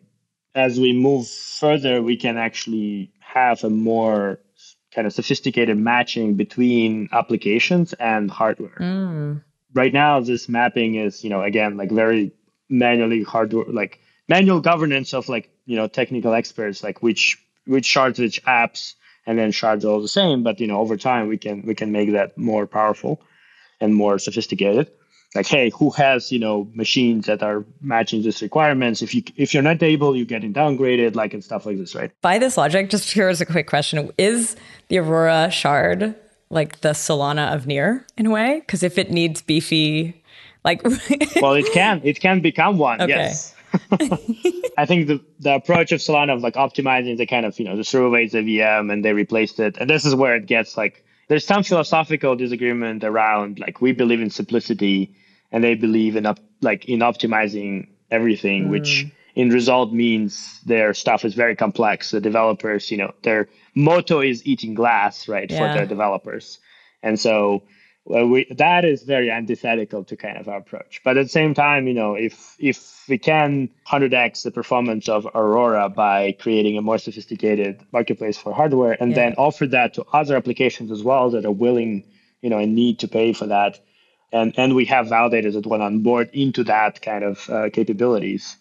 [0.53, 4.39] as we move further, we can actually have a more
[4.95, 8.77] kind of sophisticated matching between applications and hardware.
[8.79, 9.43] Mm.
[9.73, 12.31] Right now, this mapping is, you know, again, like very
[12.69, 17.37] manually hardware, like manual governance of like, you know, technical experts, like which
[17.67, 18.93] which shards, which apps,
[19.25, 20.43] and then shards are all the same.
[20.43, 23.21] But you know, over time, we can we can make that more powerful
[23.81, 24.89] and more sophisticated
[25.35, 29.53] like hey who has you know machines that are matching these requirements if you if
[29.53, 32.89] you're not able you're getting downgraded like and stuff like this right by this logic
[32.89, 34.55] just here's a quick question is
[34.87, 36.15] the aurora shard
[36.49, 40.21] like the solana of near in a way because if it needs beefy
[40.63, 40.81] like
[41.41, 43.11] well it can it can become one okay.
[43.11, 43.53] yes
[44.77, 47.75] I think the, the approach of Solana of like optimizing the kind of, you know,
[47.75, 49.75] the away the VM and they replaced it.
[49.77, 54.21] And this is where it gets like, there's some philosophical disagreement around like, we believe
[54.21, 55.13] in simplicity
[55.55, 58.71] and they believe in up like in optimizing everything, mm.
[58.71, 62.11] which in result means their stuff is very complex.
[62.11, 65.57] The developers, you know, their motto is eating glass, right, yeah.
[65.57, 66.59] for their developers.
[67.01, 67.63] And so
[68.03, 70.99] well, we, that is very antithetical to kind of our approach.
[71.05, 75.25] But at the same time, you know, if if we can 100x the performance of
[75.33, 79.15] Aurora by creating a more sophisticated marketplace for hardware, and yeah.
[79.15, 82.03] then offer that to other applications as well that are willing,
[82.41, 83.79] you know, and need to pay for that,
[84.31, 88.57] and and we have validators that went on board into that kind of uh, capabilities.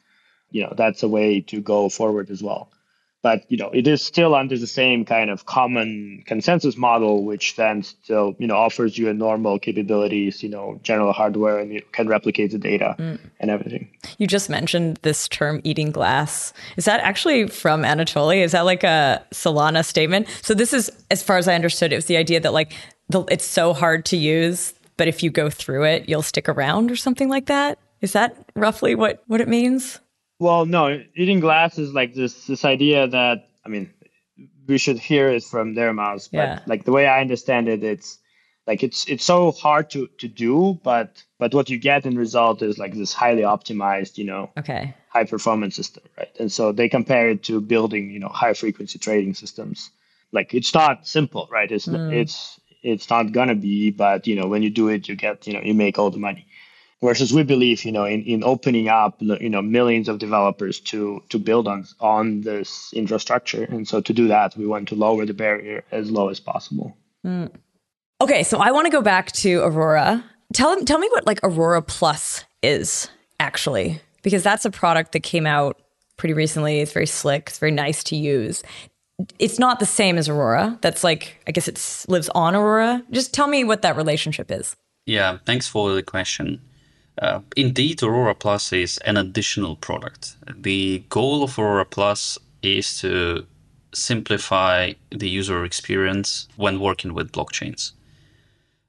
[0.51, 2.71] You know that's a way to go forward as well.
[3.23, 7.57] But you know it is still under the same kind of common consensus model which
[7.57, 11.83] then still you know offers you a normal capabilities you know general hardware and you
[11.93, 13.19] can replicate the data mm.
[13.41, 13.89] and everything.
[14.19, 16.53] You just mentioned this term eating glass.
[16.77, 20.29] Is that actually from anatoly is that like a solana statement?
[20.43, 22.75] So this is as far as i understood it was the idea that like
[23.09, 26.91] the, it's so hard to use but if you go through it, you'll stick around
[26.91, 27.79] or something like that.
[28.01, 30.01] Is that roughly what, what it means?
[30.39, 33.91] Well, no, eating glass is like this this idea that I mean,
[34.67, 36.29] we should hear it from their mouths.
[36.29, 36.61] But yeah.
[36.67, 38.19] like the way I understand it, it's
[38.67, 42.63] like it's it's so hard to to do, but but what you get in result
[42.63, 46.35] is like this highly optimized, you know, okay, high performance system, right?
[46.41, 49.91] And so they compare it to building, you know, high frequency trading systems.
[50.33, 51.71] Like it's not simple, right?
[51.71, 52.13] It's mm.
[52.13, 55.53] it's it's not gonna be, but you know, when you do it, you get, you
[55.55, 56.47] know, you make all the money.
[57.05, 61.23] versus we believe you know in, in opening up you know millions of developers to
[61.29, 63.65] to build on on this infrastructure.
[63.65, 66.97] And so to do that we want to lower the barrier as low as possible.
[67.25, 67.51] Mm.
[68.21, 70.25] okay so i want to go back to aurora.
[70.53, 73.09] Tell tell me what like aurora plus is
[73.41, 75.81] actually because that's a product that came out
[76.17, 76.81] pretty recently.
[76.81, 77.49] It's very slick.
[77.49, 78.63] It's very nice to use
[79.39, 83.33] it's not the same as aurora that's like i guess it lives on aurora just
[83.33, 84.75] tell me what that relationship is
[85.07, 86.61] yeah thanks for the question
[87.21, 90.37] uh, indeed, Aurora Plus is an additional product.
[90.49, 93.47] The goal of Aurora Plus is to
[93.93, 97.93] simplify the user experience when working with blockchains.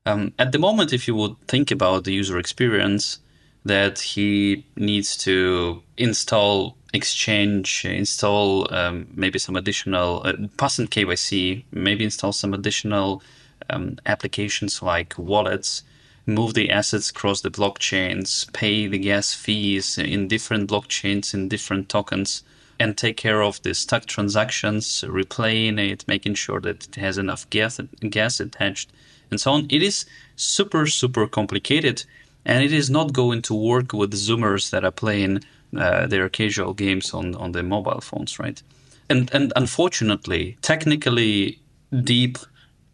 [0.07, 3.19] Um, at the moment, if you would think about the user experience,
[3.63, 12.03] that he needs to install Exchange, install um, maybe some additional uh, and KYC, maybe
[12.03, 13.21] install some additional
[13.69, 15.83] um, applications like wallets
[16.25, 21.87] move the assets across the blockchains, pay the gas fees in different blockchains, in different
[21.89, 22.43] tokens,
[22.79, 27.49] and take care of the stuck transactions, replaying it, making sure that it has enough
[27.49, 27.79] gas,
[28.09, 28.91] gas attached,
[29.29, 29.67] and so on.
[29.69, 32.03] It is super, super complicated,
[32.43, 35.43] and it is not going to work with Zoomers that are playing
[35.77, 38.61] uh, their casual games on, on their mobile phones, right?
[39.09, 41.59] And, and unfortunately, technically
[42.03, 42.37] deep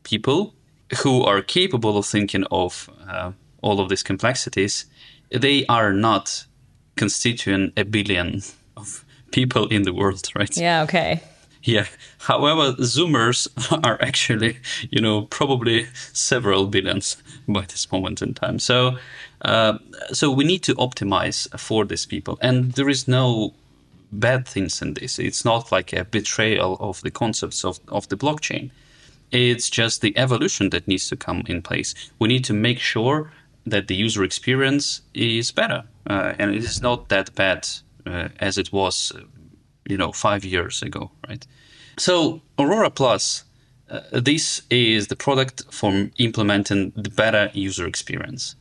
[0.03, 0.53] people
[1.03, 4.85] who are capable of thinking of uh, all of these complexities,
[5.29, 6.45] they are not
[6.97, 8.41] constituting a billion
[8.75, 10.55] of people in the world, right?
[10.57, 11.21] Yeah, okay.
[11.63, 11.85] Yeah.
[12.19, 13.47] However, Zoomers
[13.83, 14.57] are actually,
[14.89, 18.59] you know, probably several billions by this moment in time.
[18.59, 18.97] So,
[19.41, 19.77] uh,
[20.11, 23.53] so we need to optimize for these people, and there is no
[24.11, 25.19] bad things in this.
[25.19, 28.71] It's not like a betrayal of the concepts of, of the blockchain.
[29.31, 31.95] It's just the evolution that needs to come in place.
[32.19, 33.31] We need to make sure
[33.65, 37.67] that the user experience is better, uh, and it is not that bad
[38.05, 39.13] uh, as it was,
[39.87, 41.45] you know, five years ago, right?
[41.97, 43.43] So Aurora Plus,
[43.89, 48.55] uh, this is the product for implementing the better user experience.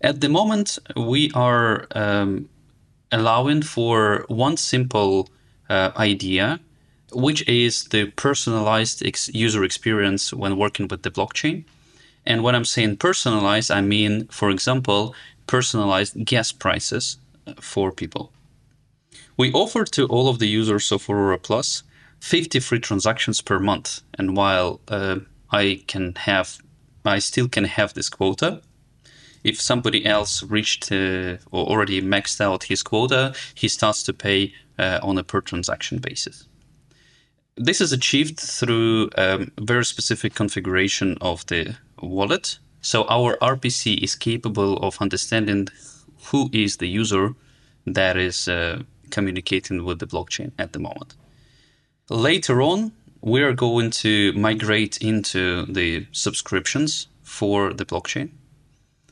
[0.00, 2.48] At the moment, we are um,
[3.10, 5.28] allowing for one simple
[5.68, 6.60] uh, idea
[7.12, 11.64] which is the personalized ex- user experience when working with the blockchain.
[12.24, 15.14] And when I'm saying personalized, I mean, for example,
[15.46, 18.32] personalized gas prices uh, for people.
[19.38, 21.82] We offer to all of the users of Aurora Plus
[22.20, 24.00] 50 free transactions per month.
[24.14, 25.18] And while uh,
[25.50, 26.58] I can have,
[27.04, 28.62] I still can have this quota.
[29.44, 34.54] If somebody else reached uh, or already maxed out his quota, he starts to pay
[34.78, 36.48] uh, on a per transaction basis.
[37.56, 42.58] This is achieved through a um, very specific configuration of the wallet.
[42.80, 45.68] So our RPC is capable of understanding
[46.30, 47.34] who is the user
[47.86, 51.14] that is uh, communicating with the blockchain at the moment.
[52.08, 58.30] Later on, we are going to migrate into the subscriptions for the blockchain.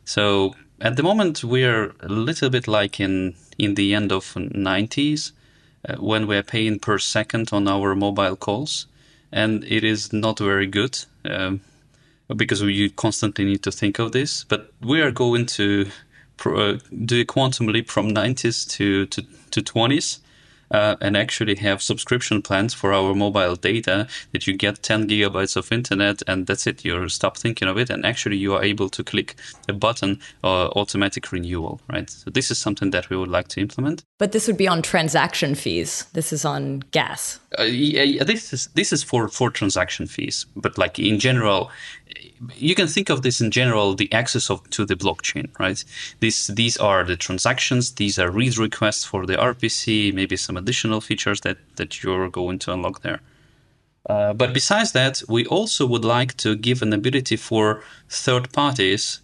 [0.05, 4.25] So at the moment, we are a little bit like in in the end of
[4.35, 5.33] 90s
[5.89, 8.87] uh, when we're paying per second on our mobile calls,
[9.33, 11.61] and it is not very good um,
[12.37, 14.45] because we constantly need to think of this.
[14.45, 15.87] But we are going to
[16.37, 20.21] pro- uh, do a quantum leap from 90s to, to, to 20s
[20.71, 25.57] uh, and actually have subscription plans for our mobile data that you get 10 gigabytes
[25.57, 26.85] of internet and that's it.
[26.85, 29.37] You stop thinking of it and actually you are able to click
[29.69, 32.09] a button uh, automatic renewal, right?
[32.11, 34.05] So this is something that we would like to implement.
[34.19, 36.07] But this would be on transaction fees.
[36.13, 37.41] This is on gas.
[37.59, 41.71] Uh, yeah, this is this is for for transaction fees, but like in general,
[42.57, 45.85] you can think of this in general the access of to the blockchain right?
[46.21, 51.01] These these are the transactions these are read requests for the rpc maybe some additional
[51.01, 53.21] features that that you're going to unlock there.
[54.09, 59.21] Uh, but besides that we also would like to give an ability for third parties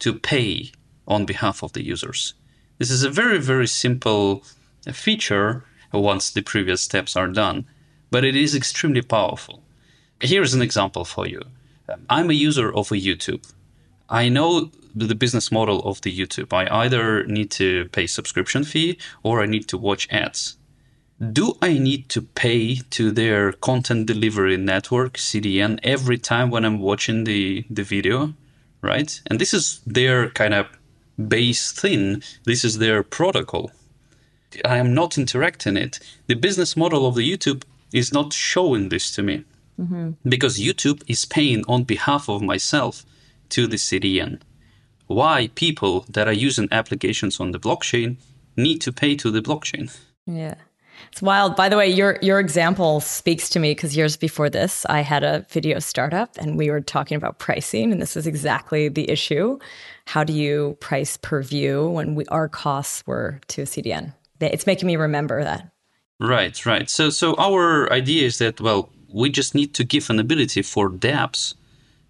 [0.00, 0.72] to pay
[1.06, 2.34] on behalf of the users.
[2.78, 4.44] This is a very very simple
[4.92, 7.66] feature once the previous steps are done
[8.10, 9.64] but it is extremely powerful.
[10.20, 11.42] Here's an example for you
[12.08, 13.52] I'm a user of a YouTube.
[14.08, 16.52] I know the business model of the YouTube.
[16.52, 20.56] I either need to pay subscription fee or I need to watch ads.
[21.32, 26.80] Do I need to pay to their content delivery network CDN every time when I'm
[26.80, 28.34] watching the the video,
[28.82, 29.20] right?
[29.28, 30.66] And this is their kind of
[31.28, 32.22] base thing.
[32.44, 33.70] This is their protocol.
[34.64, 36.00] I am not interacting it.
[36.26, 37.62] The business model of the YouTube
[37.92, 39.44] is not showing this to me
[39.78, 40.12] mm-hmm.
[40.28, 43.04] because YouTube is paying on behalf of myself
[43.50, 44.40] to the CDN.
[45.06, 48.16] why people that are using applications on the blockchain
[48.56, 49.94] need to pay to the blockchain.
[50.26, 50.54] Yeah.
[51.12, 51.56] It's wild.
[51.56, 55.22] By the way, your your example speaks to me because years before this, I had
[55.22, 59.58] a video startup and we were talking about pricing, and this is exactly the issue.
[60.06, 64.14] How do you price per view when we, our costs were to a CDN?
[64.40, 65.70] It's making me remember that.
[66.20, 66.88] Right, right.
[66.88, 68.90] So so our idea is that well,
[69.20, 71.54] we just need to give an ability for dApps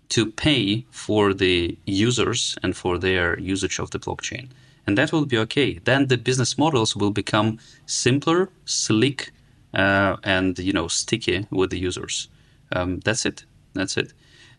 [0.08, 4.48] to pay for the users and for their usage of the blockchain
[4.86, 5.78] and that will be okay.
[5.84, 9.32] Then the business models will become simpler, slick,
[9.72, 12.28] uh, and you know sticky with the users.
[12.72, 13.44] Um, that's it.
[13.74, 14.12] That's it.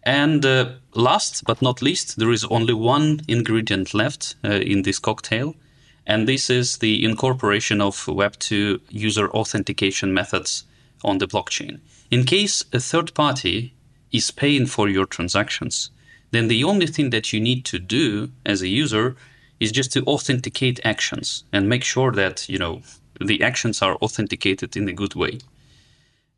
[0.04, 5.00] And uh, last but not least, there is only one ingredient left uh, in this
[5.00, 5.56] cocktail,
[6.06, 10.66] and this is the incorporation of Web2 user authentication methods
[11.04, 11.80] on the blockchain.
[12.16, 13.74] In case a third party
[14.09, 15.89] is paying for your transactions,
[16.32, 19.18] then the only thing that you need to do as a user
[19.59, 22.82] is just to authenticate actions and make sure that, you know,
[23.20, 25.39] the actions are authenticated in a good way.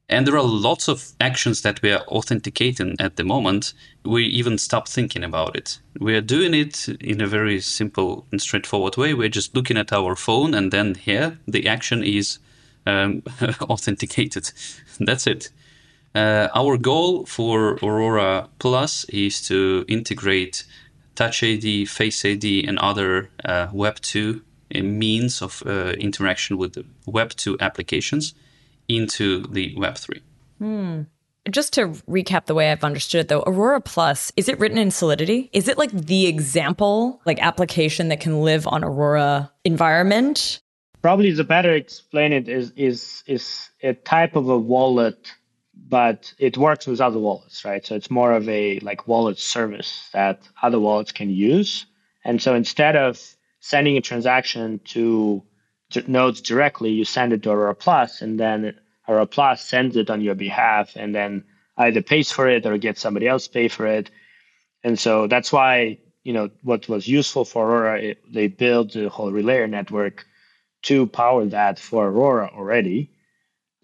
[0.09, 3.75] And there are lots of actions that we are authenticating at the moment.
[4.03, 5.79] We even stop thinking about it.
[5.99, 9.13] We are doing it in a very simple and straightforward way.
[9.13, 12.39] We're just looking at our phone, and then here the action is
[12.87, 13.21] um,
[13.61, 14.51] authenticated.
[14.99, 15.51] That's it.
[16.17, 20.63] Uh, our goal for Aurora Plus is to integrate
[21.13, 24.41] Touch ID, Face ID, and other uh, Web 2
[24.73, 28.33] uh, means of uh, interaction with the Web 2 applications
[28.87, 30.19] into the Web 3.
[30.57, 31.01] Hmm.
[31.51, 34.89] Just to recap the way I've understood it though, Aurora Plus, is it written in
[34.89, 35.51] Solidity?
[35.53, 40.61] Is it like the example, like application that can live on Aurora environment?
[41.03, 45.31] Probably the better explain it is is is a type of a wallet
[45.89, 47.85] but it works with other wallets, right?
[47.85, 51.85] So it's more of a like wallet service that other wallets can use.
[52.25, 53.21] And so instead of
[53.61, 55.43] sending a transaction to
[56.07, 58.77] nodes directly, you send it to Aurora Plus, and then
[59.07, 61.45] Aurora Plus sends it on your behalf, and then
[61.77, 64.11] either pays for it or gets somebody else pay for it.
[64.83, 69.07] And so that's why you know what was useful for Aurora, it, they built the
[69.07, 70.25] whole relayer network
[70.83, 73.11] to power that for Aurora already.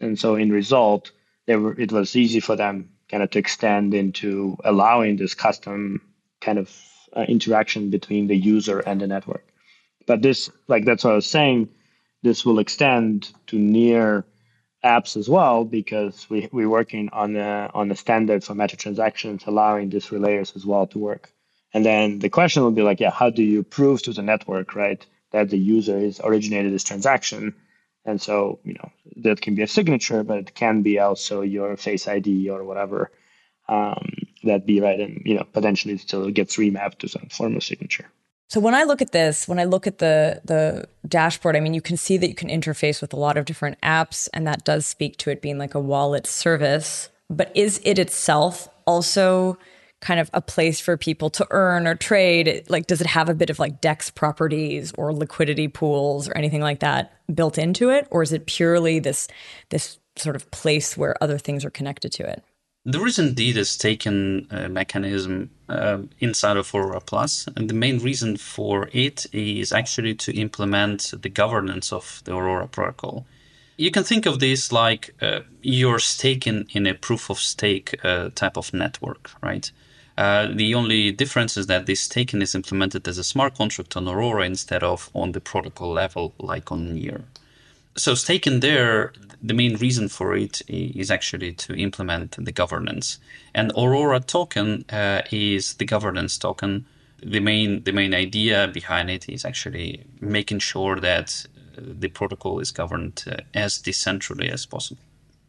[0.01, 1.11] And so in result,
[1.45, 6.01] they were it was easy for them kind of to extend into allowing this custom
[6.41, 6.71] kind of
[7.15, 9.45] uh, interaction between the user and the network.
[10.05, 11.69] But this, like that's what I was saying,
[12.23, 14.25] this will extend to near
[14.83, 19.43] apps as well because we we're working on the on a standard for meta transactions,
[19.47, 21.31] allowing these relayers as well to work.
[21.73, 24.75] And then the question will be like, yeah, how do you prove to the network,
[24.75, 27.55] right, that the user is originated this transaction?
[28.05, 31.77] And so, you know, that can be a signature, but it can be also your
[31.77, 33.11] face ID or whatever
[33.69, 34.99] um, that be right.
[34.99, 38.09] And, you know, potentially still gets remapped to some form of signature.
[38.49, 41.73] So when I look at this, when I look at the the dashboard, I mean,
[41.73, 44.63] you can see that you can interface with a lot of different apps, and that
[44.63, 47.09] does speak to it being like a wallet service.
[47.29, 49.57] But is it itself also
[50.03, 52.65] kind of a place for people to earn or trade?
[52.69, 56.61] Like, does it have a bit of like DEX properties or liquidity pools or anything
[56.61, 59.27] like that built into it, or is it purely this
[59.69, 62.43] this sort of place where other things are connected to it?
[62.85, 67.99] There is indeed a staking uh, mechanism uh, inside of Aurora Plus, and the main
[67.99, 73.25] reason for it is actually to implement the governance of the Aurora protocol.
[73.77, 78.29] You can think of this like uh, you're staking in a proof of stake uh,
[78.35, 79.71] type of network, right?
[80.17, 84.07] Uh, the only difference is that this staking is implemented as a smart contract on
[84.07, 87.21] Aurora instead of on the protocol level, like on Near.
[87.95, 93.19] So staking there, the main reason for it is actually to implement the governance.
[93.53, 96.85] And Aurora token uh, is the governance token.
[97.21, 101.45] The main the main idea behind it is actually making sure that
[101.77, 105.01] uh, the protocol is governed uh, as decentrally as possible.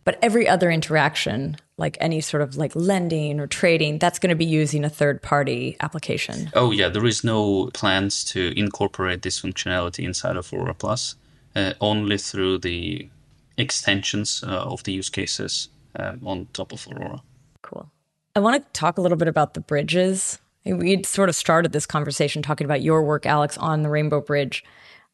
[0.04, 4.36] But every other interaction, like any sort of like lending or trading, that's going to
[4.36, 6.50] be using a third party application.
[6.54, 6.88] Oh, yeah.
[6.88, 11.16] There is no plans to incorporate this functionality inside of Aurora Plus,
[11.56, 13.08] uh, only through the
[13.56, 17.22] extensions uh, of the use cases uh, on top of Aurora.
[17.62, 17.90] Cool.
[18.36, 20.38] I want to talk a little bit about the bridges.
[20.66, 24.64] We sort of started this conversation talking about your work, Alex, on the Rainbow Bridge.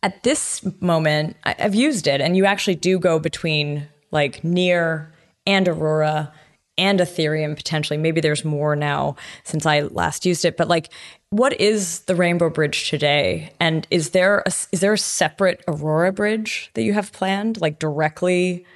[0.03, 5.13] At this moment, I've used it, and you actually do go between like Near
[5.47, 6.33] and Aurora
[6.79, 7.99] and Ethereum potentially.
[7.99, 10.91] Maybe there's more now since I last used it, but like
[11.31, 13.53] what is the Rainbow Bridge today?
[13.61, 17.79] And is there a, is there a separate Aurora bridge that you have planned like
[17.79, 18.67] directly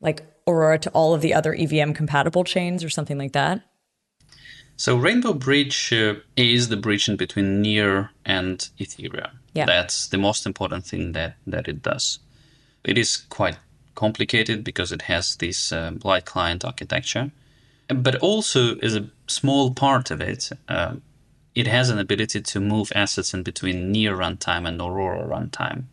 [0.00, 3.62] like Aurora to all of the other EVM compatible chains or something like that?
[4.76, 9.30] So Rainbow Bridge uh, is the bridge in between Near and Ethereum.
[9.54, 9.66] Yeah.
[9.66, 12.18] That's the most important thing that, that it does.
[12.82, 13.56] It is quite
[13.94, 17.30] complicated because it has this um, light client architecture,
[17.88, 21.02] but also as a small part of it, um,
[21.54, 25.84] it has an ability to move assets in between Near runtime and Aurora runtime.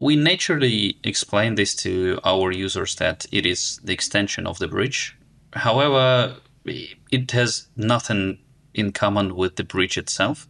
[0.00, 5.16] We naturally explain this to our users that it is the extension of the bridge.
[5.52, 8.38] However, it has nothing
[8.72, 10.48] in common with the bridge itself.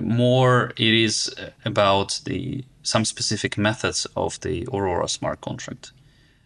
[0.00, 5.92] More, it is about the some specific methods of the Aurora smart contract.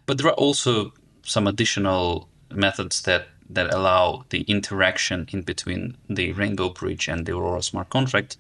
[0.07, 6.33] But there are also some additional methods that that allow the interaction in between the
[6.33, 8.37] Rainbow Bridge and the Aurora smart contract.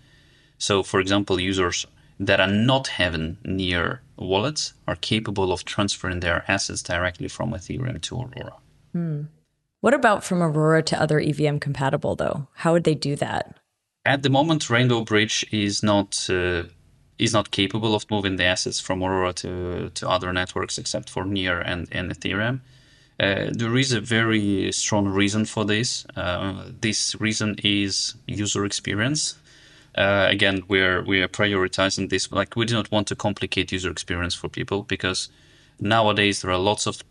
[0.58, 1.86] So, for example, users
[2.18, 8.00] that are not having near wallets are capable of transferring their assets directly from Ethereum
[8.02, 8.54] to Aurora.
[8.92, 9.22] Hmm.
[9.80, 12.48] What about from Aurora to other EVM compatible, though?
[12.54, 13.58] How would they do that?
[14.06, 16.64] At the moment, Rainbow Bridge is not uh,
[17.18, 21.24] is not capable of moving the assets from Aurora to, to other networks except for
[21.24, 22.60] Near and, and Ethereum.
[23.20, 26.04] Uh, there is a very strong reason for this.
[26.16, 29.36] Uh, this reason is user experience.
[29.96, 32.32] Uh, again, we're we are prioritizing this.
[32.32, 35.28] Like we do not want to complicate user experience for people because
[35.78, 37.04] nowadays there are lots of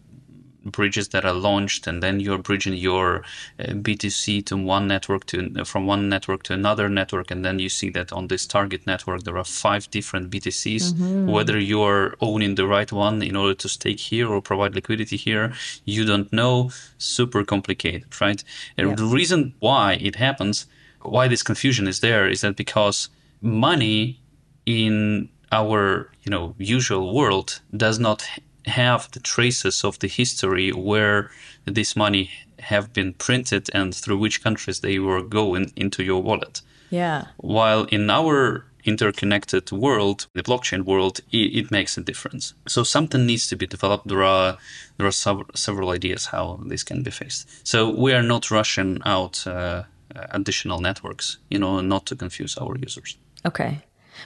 [0.65, 3.23] bridges that are launched and then you're bridging your
[3.59, 7.69] uh, BTC to one network to from one network to another network and then you
[7.69, 11.27] see that on this target network there are five different BTCs mm-hmm.
[11.27, 15.53] whether you're owning the right one in order to stake here or provide liquidity here
[15.85, 18.43] you don't know super complicated right
[18.77, 18.93] yeah.
[18.95, 20.65] the reason why it happens
[21.01, 23.09] why this confusion is there is that because
[23.41, 24.21] money
[24.65, 28.27] in our you know usual world does not
[28.65, 31.29] have the traces of the history where
[31.65, 36.61] this money have been printed and through which countries they were going into your wallet.
[36.89, 37.25] Yeah.
[37.37, 42.53] While in our interconnected world, the blockchain world, it, it makes a difference.
[42.67, 44.07] So something needs to be developed.
[44.07, 44.57] There are
[44.97, 47.67] there are sev- several ideas how this can be fixed.
[47.67, 49.83] So we are not rushing out uh,
[50.31, 53.17] additional networks, you know, not to confuse our users.
[53.45, 53.81] Okay.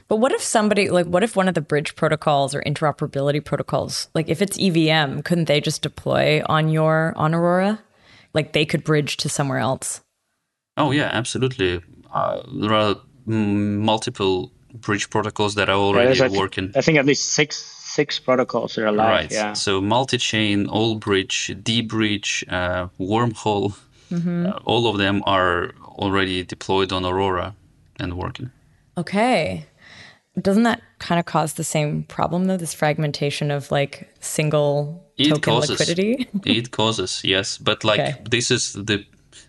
[0.08, 4.10] But what if somebody like what if one of the bridge protocols or interoperability protocols,
[4.14, 7.80] like if it's EVM, couldn't they just deploy on your on Aurora?
[8.34, 10.02] Like they could bridge to somewhere else.
[10.78, 11.82] Oh yeah, absolutely.
[12.14, 16.72] Uh, there are multiple bridge protocols that are already yeah, working.
[16.76, 19.10] I think at least six six protocols are alive.
[19.10, 19.32] Right.
[19.32, 19.54] Yeah.
[19.54, 23.76] So Multichain, all bridge, deBridge, uh, wormhole,
[24.12, 24.46] mm-hmm.
[24.46, 27.56] uh, all of them are already deployed on Aurora
[28.00, 28.52] and working.
[28.98, 29.66] Okay
[30.42, 35.30] doesn't that kind of cause the same problem though this fragmentation of like single it
[35.30, 36.28] token causes, liquidity?
[36.46, 37.58] It causes yes.
[37.58, 38.16] But like okay.
[38.30, 39.06] this is the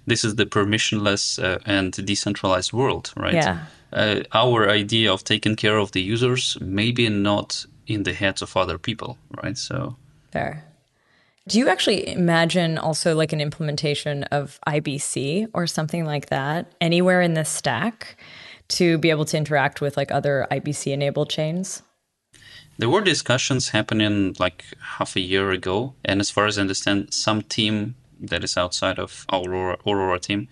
[0.06, 3.34] this is the permissionless uh, and decentralized world right?
[3.34, 3.66] Yeah.
[3.92, 8.56] Uh, our idea of taking care of the users maybe not in the heads of
[8.56, 9.58] other people right?
[9.58, 9.96] So
[10.32, 10.64] fair.
[11.46, 17.22] Do you actually imagine also like an implementation of IBC or something like that anywhere
[17.22, 18.16] in the stack?
[18.68, 21.82] To be able to interact with like other IBC enabled chains?
[22.78, 27.12] There were discussions happening like half a year ago, and as far as I understand,
[27.12, 30.48] some team that is outside of Aurora, Aurora team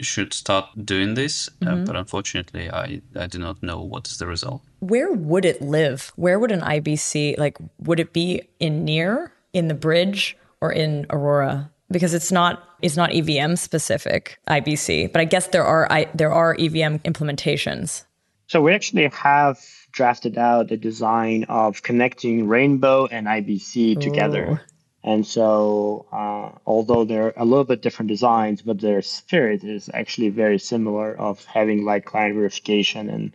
[0.00, 1.82] should start doing this, uh, mm-hmm.
[1.82, 4.62] uh, but unfortunately, I, I do not know what is the result.
[4.80, 6.12] Where would it live?
[6.16, 7.58] Where would an IBC like?
[7.78, 11.70] Would it be in near in the bridge or in Aurora?
[11.90, 16.32] Because it's not it's not EVM specific IBC, but I guess there are I, there
[16.32, 18.04] are EVM implementations.
[18.46, 19.58] So we actually have
[19.92, 24.52] drafted out a design of connecting Rainbow and IBC together.
[24.52, 24.58] Ooh.
[25.02, 30.28] And so, uh, although they're a little bit different designs, but their spirit is actually
[30.28, 33.32] very similar of having like client verification and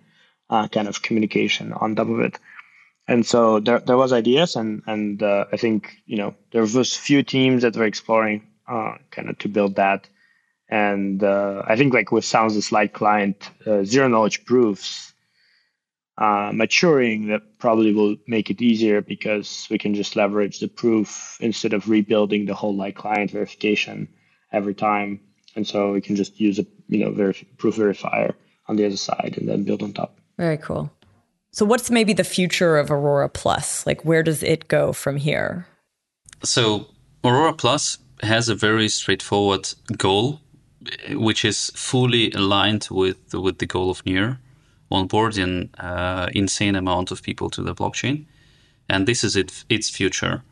[0.49, 2.39] uh, kind of communication on top of it
[3.07, 6.95] and so there, there was ideas and and uh, i think you know there was
[6.95, 10.09] few teams that were exploring uh, kind of to build that.
[10.69, 15.13] And uh, i think like with sounds light client uh, zero knowledge proofs
[16.17, 21.37] uh, maturing that probably will make it easier because we can just leverage the proof
[21.41, 24.07] instead of rebuilding the whole light client verification
[24.53, 25.19] every time.
[25.57, 28.33] And so we can just use a you know proof verifier
[28.67, 30.17] on the other side and then build on top.
[30.37, 30.89] Very cool
[31.55, 33.87] so, what's maybe the future of Aurora Plus?
[33.87, 35.65] Like, where does it go from here?
[36.43, 36.87] So,
[37.23, 40.41] Aurora Plus has a very straightforward goal,
[41.11, 44.37] which is fully aligned with with the goal of Near,
[44.91, 48.25] onboarding uh, insane amount of people to the blockchain,
[48.89, 50.43] and this is it, its future.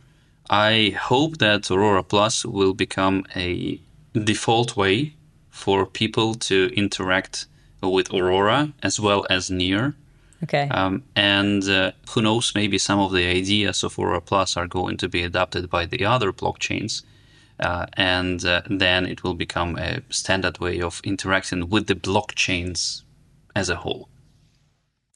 [0.49, 3.77] I hope that Aurora Plus will become a
[4.13, 5.15] default way
[5.49, 7.45] for people to interact
[7.81, 9.95] with Aurora as well as Near.
[10.43, 10.67] Okay.
[10.69, 14.97] Um, and uh, who knows, maybe some of the ideas of Aurora Plus are going
[14.97, 17.03] to be adopted by the other blockchains.
[17.59, 23.03] Uh, and uh, then it will become a standard way of interacting with the blockchains
[23.55, 24.09] as a whole.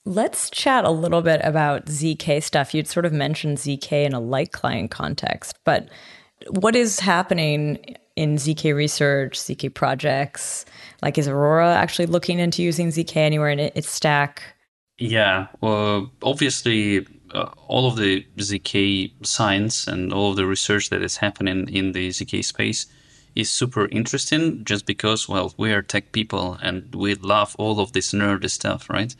[0.05, 2.73] Let's chat a little bit about ZK stuff.
[2.73, 5.89] You'd sort of mentioned ZK in a light client context, but
[6.49, 10.65] what is happening in ZK research, ZK projects?
[11.01, 14.56] Like, is Aurora actually looking into using ZK anywhere in its stack?
[14.97, 21.03] Yeah, well, obviously, uh, all of the ZK science and all of the research that
[21.03, 22.87] is happening in the ZK space
[23.35, 27.93] is super interesting just because, well, we are tech people and we love all of
[27.93, 29.15] this nerdy stuff, right?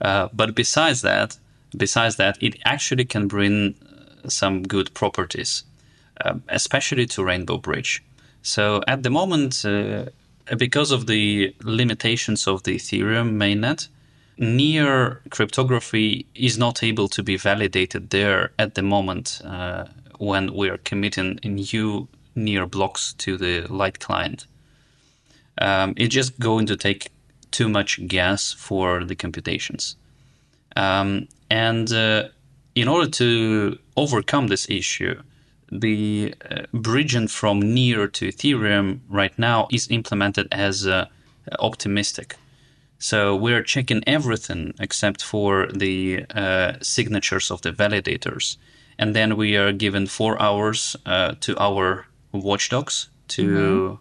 [0.00, 1.38] Uh, but besides that,
[1.76, 3.76] besides that, it actually can bring
[4.24, 5.62] uh, some good properties,
[6.24, 8.02] uh, especially to Rainbow Bridge.
[8.42, 10.06] So at the moment, uh,
[10.58, 13.86] because of the limitations of the Ethereum mainnet,
[14.38, 19.84] near cryptography is not able to be validated there at the moment uh,
[20.18, 24.46] when we are committing new near blocks to the light client.
[25.58, 27.10] Um, it's just going to take
[27.50, 29.96] too much gas for the computations.
[30.76, 32.28] Um, and uh,
[32.74, 35.22] in order to overcome this issue,
[35.70, 41.06] the uh, bridging from near to Ethereum right now is implemented as uh,
[41.58, 42.36] optimistic.
[43.04, 48.56] So we're checking everything except for the uh, signatures of the validators.
[48.98, 53.94] And then we are given four hours uh, to our watchdogs to mm-hmm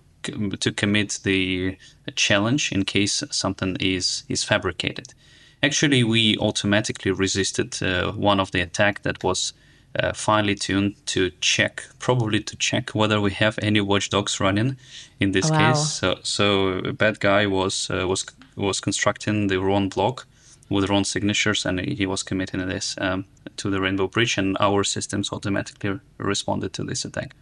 [0.59, 1.77] to commit the
[2.15, 5.13] challenge in case something is is fabricated.
[5.61, 9.53] Actually, we automatically resisted uh, one of the attack that was
[9.99, 14.77] uh, finely tuned to check, probably to check whether we have any watchdogs running.
[15.19, 15.57] In this wow.
[15.57, 18.23] case, so so a bad guy was uh, was
[18.55, 20.27] was constructing the wrong block
[20.69, 23.25] with wrong signatures, and he was committing this um,
[23.57, 27.35] to the Rainbow Bridge, and our systems automatically responded to this attack.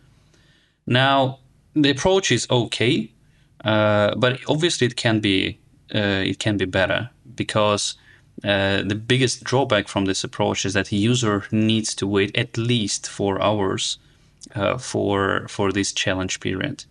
[0.85, 1.39] Now,
[1.73, 3.11] the approach is okay,
[3.63, 5.59] uh, but obviously it can be
[5.93, 7.95] uh, it can be better because
[8.43, 12.57] uh, the biggest drawback from this approach is that the user needs to wait at
[12.57, 13.97] least four hours
[14.55, 16.85] uh, for for this challenge period.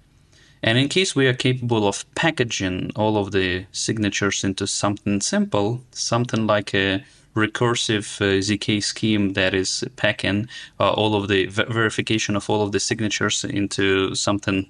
[0.63, 5.83] And in case we are capable of packaging all of the signatures into something simple,
[5.93, 7.03] something like a
[7.35, 10.49] recursive uh, ZK scheme that is packing
[10.79, 14.67] uh, all of the v- verification of all of the signatures into something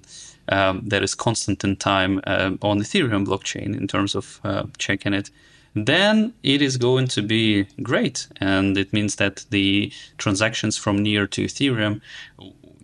[0.49, 5.13] um, that is constant in time uh, on Ethereum blockchain in terms of uh, checking
[5.13, 5.29] it,
[5.73, 8.27] then it is going to be great.
[8.37, 12.01] And it means that the transactions from near to Ethereum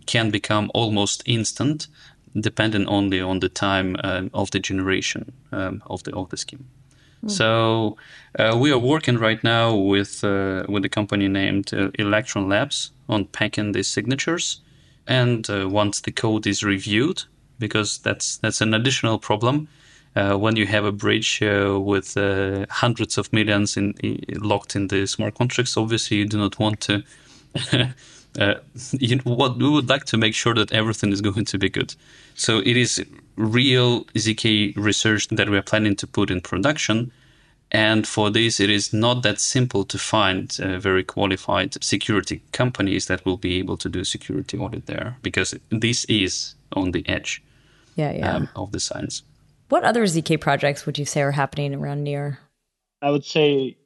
[0.06, 1.86] can become almost instant,
[2.40, 6.64] depending only on the time uh, of the generation um, of the of the scheme.
[7.24, 7.30] Mm.
[7.30, 7.96] So
[8.38, 12.92] uh, we are working right now with uh, with a company named uh, Electron Labs
[13.08, 14.60] on packing these signatures.
[15.06, 17.22] And uh, once the code is reviewed,
[17.58, 19.68] because that's that's an additional problem.
[20.16, 22.14] Uh, when you have a bridge uh, with
[22.70, 26.80] hundreds of millions in, in, locked in the smart contracts, obviously you do not want
[26.80, 27.02] to.
[28.92, 31.68] you know, what we would like to make sure that everything is going to be
[31.68, 31.94] good.
[32.34, 33.04] So it is
[33.36, 37.10] real ZK research that we're planning to put in production.
[37.70, 43.06] And for this, it is not that simple to find uh, very qualified security companies
[43.06, 47.42] that will be able to do security audit there because this is on the edge
[47.96, 48.36] yeah, yeah.
[48.36, 49.22] Um, of the science.
[49.68, 52.38] What other ZK projects would you say are happening around Near?
[53.02, 53.76] I would say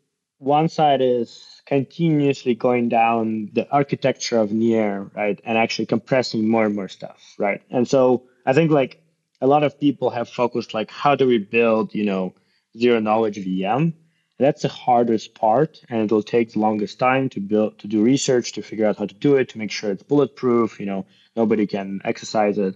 [0.43, 6.66] one side is continuously going down the architecture of Near, right, and actually compressing more
[6.66, 7.62] and more stuff, right?
[7.70, 9.01] And so I think like
[9.40, 12.34] a lot of people have focused like how do we build you know
[12.76, 13.93] zero knowledge VM.
[14.38, 18.03] That's the hardest part, and it will take the longest time to build to do
[18.03, 20.80] research to figure out how to do it to make sure it's bulletproof.
[20.80, 22.74] You know, nobody can exercise it.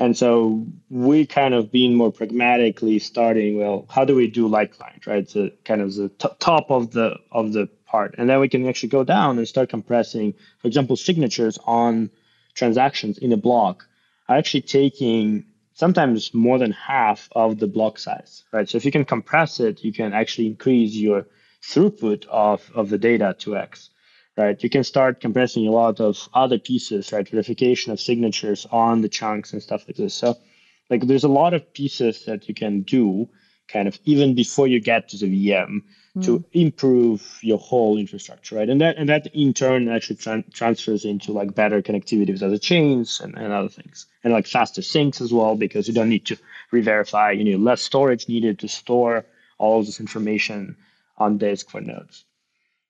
[0.00, 4.72] And so we kind of being more pragmatically starting, well, how do we do light
[4.72, 5.28] client, right?
[5.28, 8.66] So kind of the t- top of the of the part, and then we can
[8.66, 12.10] actually go down and start compressing, for example, signatures on
[12.54, 13.86] transactions in a block
[14.26, 15.44] are actually taking
[15.74, 18.68] sometimes more than half of the block size, right?
[18.70, 21.26] So if you can compress it, you can actually increase your
[21.62, 23.89] throughput of, of the data to X,
[24.40, 24.62] right?
[24.62, 27.28] You can start compressing a lot of other pieces, right?
[27.28, 30.14] Verification of signatures on the chunks and stuff like this.
[30.14, 30.36] So
[30.88, 33.28] like there's a lot of pieces that you can do
[33.68, 35.82] kind of even before you get to the VM
[36.16, 36.24] mm.
[36.24, 38.68] to improve your whole infrastructure, right?
[38.68, 42.58] And that and that in turn actually tra- transfers into like better connectivity with other
[42.58, 46.26] chains and, and other things, and like faster syncs as well because you don't need
[46.26, 46.36] to
[46.72, 47.30] re-verify.
[47.32, 49.24] You need less storage needed to store
[49.58, 50.76] all this information
[51.16, 52.24] on disk for nodes.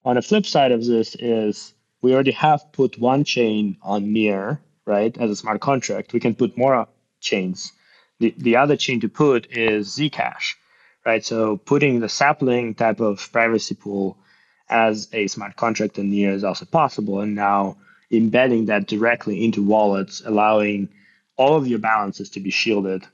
[0.04, 4.60] On the flip side of this is we already have put one chain on Near,
[4.86, 6.12] right, as a smart contract.
[6.12, 6.88] We can put more
[7.20, 7.72] chains.
[8.18, 10.54] The, the other chain to put is Zcash,
[11.04, 11.24] right?
[11.24, 14.16] So putting the sapling type of privacy pool
[14.68, 17.20] as a smart contract in Near is also possible.
[17.20, 17.76] And now
[18.10, 20.88] embedding that directly into wallets, allowing
[21.36, 23.06] all of your balances to be shielded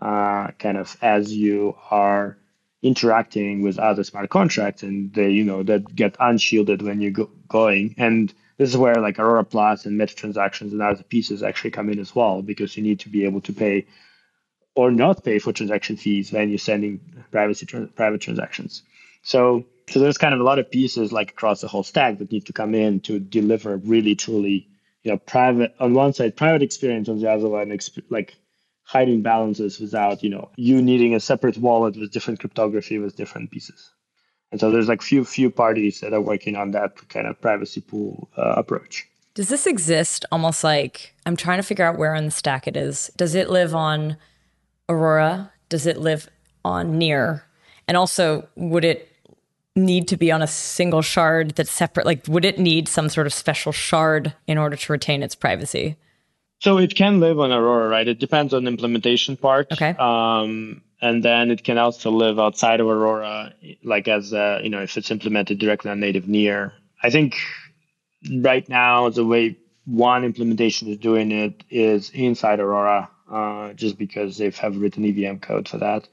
[0.00, 2.36] uh, kind of as you are
[2.84, 7.30] interacting with other smart contracts and they you know that get unshielded when you're go-
[7.48, 7.94] going.
[7.96, 11.88] And this is where like aurora plus and meta transactions and other pieces actually come
[11.88, 13.86] in as well because you need to be able to pay
[14.74, 17.66] or not pay for transaction fees when you're sending privacy
[17.96, 18.82] private transactions.
[19.22, 22.30] So so there's kind of a lot of pieces like across the whole stack that
[22.30, 24.68] need to come in to deliver really truly
[25.04, 28.36] you know private on one side private experience on the other one exp- like
[28.84, 33.50] hiding balances without you know you needing a separate wallet with different cryptography with different
[33.50, 33.92] pieces.
[34.52, 37.80] And so there's like few few parties that are working on that kind of privacy
[37.80, 39.08] pool uh, approach.
[39.34, 42.76] Does this exist almost like i'm trying to figure out where on the stack it
[42.76, 43.10] is.
[43.16, 44.16] Does it live on
[44.88, 45.50] aurora?
[45.68, 46.28] Does it live
[46.64, 47.44] on near?
[47.88, 49.08] And also would it
[49.76, 52.06] need to be on a single shard that's separate?
[52.06, 55.96] Like would it need some sort of special shard in order to retain its privacy
[56.64, 58.08] so it can live on Aurora, right?
[58.08, 59.70] It depends on the implementation part.
[59.70, 59.94] Okay.
[59.98, 63.52] Um, and then it can also live outside of Aurora,
[63.82, 66.72] like as uh, you know, if it's implemented directly on native near.
[67.02, 67.36] I think
[68.40, 74.38] right now the way one implementation is doing it is inside Aurora, uh, just because
[74.38, 76.08] they have written EVM code for that.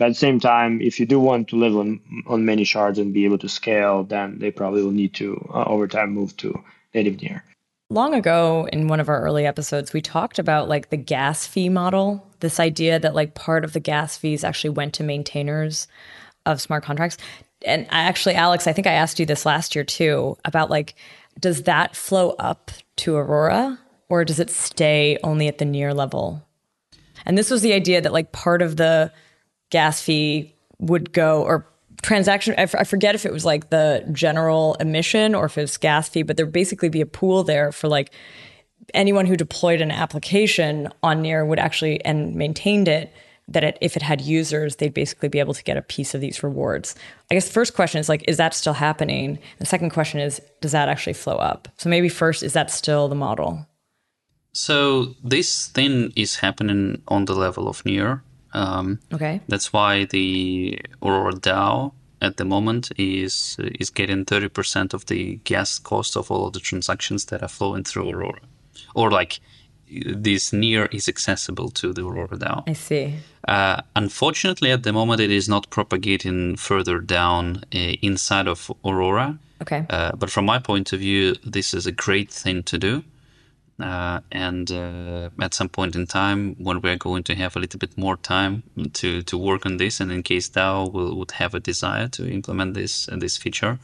[0.00, 2.98] But at the same time, if you do want to live on on many shards
[2.98, 6.36] and be able to scale, then they probably will need to uh, over time move
[6.38, 7.44] to native near
[7.92, 11.68] long ago in one of our early episodes we talked about like the gas fee
[11.68, 15.86] model this idea that like part of the gas fees actually went to maintainers
[16.44, 17.18] of smart contracts.
[17.64, 20.94] And actually alex i think i asked you this last year too about like
[21.38, 23.78] does that flow up to aurora
[24.12, 26.46] or does it stay only at the near level?
[27.24, 29.10] And this was the idea that like part of the
[29.70, 31.66] gas fee would go or
[32.02, 35.62] transaction I, f- I forget if it was like the general emission or if it
[35.62, 38.12] was gas fee but there'd basically be a pool there for like
[38.92, 43.12] anyone who deployed an application on near would actually and maintained it
[43.48, 46.20] that it, if it had users they'd basically be able to get a piece of
[46.20, 46.94] these rewards.
[47.30, 49.38] I guess the first question is like is that still happening?
[49.58, 51.68] The second question is does that actually flow up?
[51.78, 53.66] So maybe first is that still the model?
[54.52, 58.22] So this thing is happening on the level of near
[58.52, 59.40] um, okay.
[59.48, 65.78] That's why the Aurora DAO at the moment is is getting 30% of the gas
[65.78, 68.42] cost of all of the transactions that are flowing through Aurora.
[68.94, 69.40] Or like
[69.90, 72.62] this near is accessible to the Aurora DAO.
[72.66, 73.14] I see.
[73.46, 79.38] Uh, unfortunately, at the moment, it is not propagating further down uh, inside of Aurora.
[79.60, 79.84] Okay.
[79.90, 83.04] Uh, but from my point of view, this is a great thing to do.
[83.80, 87.78] Uh, and uh, at some point in time, when we're going to have a little
[87.78, 88.62] bit more time
[88.92, 92.30] to, to work on this, and in case DAO will, would have a desire to
[92.30, 93.78] implement this uh, this feature,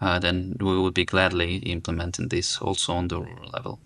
[0.00, 3.78] uh, then we would be gladly implementing this also on the Aurora level.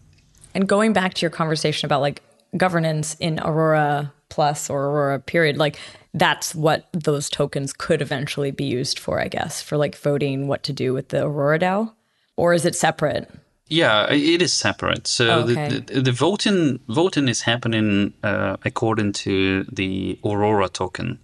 [0.54, 2.22] And going back to your conversation about like
[2.56, 5.78] governance in Aurora Plus or Aurora Period, like
[6.14, 10.62] that's what those tokens could eventually be used for, I guess, for like voting what
[10.64, 11.92] to do with the Aurora DAO,
[12.36, 13.30] or is it separate?
[13.68, 15.08] Yeah, it is separate.
[15.08, 15.68] So oh, okay.
[15.68, 21.18] the, the, the, voting voting is happening uh, according to the Aurora token.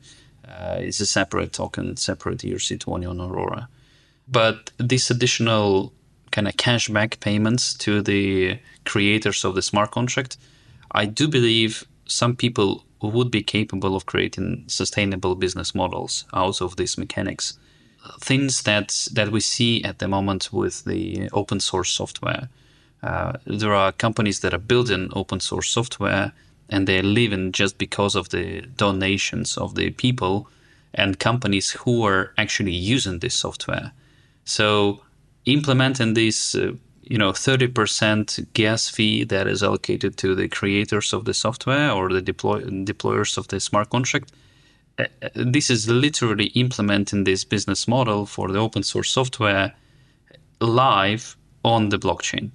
[0.46, 3.68] Uh, it's a separate token, separate ERC20 on Aurora.
[4.26, 5.92] But these additional
[6.32, 10.36] kind of cashback payments to the creators of the smart contract,
[10.90, 16.76] I do believe some people would be capable of creating sustainable business models out of
[16.76, 17.58] these mechanics
[18.20, 22.48] things that that we see at the moment with the open source software.
[23.02, 26.32] Uh, there are companies that are building open source software
[26.68, 30.48] and they're living just because of the donations of the people
[30.94, 33.92] and companies who are actually using this software.
[34.44, 35.02] So
[35.46, 36.72] implementing this, uh,
[37.02, 42.08] you know, 30% gas fee that is allocated to the creators of the software or
[42.08, 44.32] the deploy- deployers of the smart contract
[45.34, 49.74] this is literally implementing this business model for the open source software
[50.60, 52.50] live on the blockchain.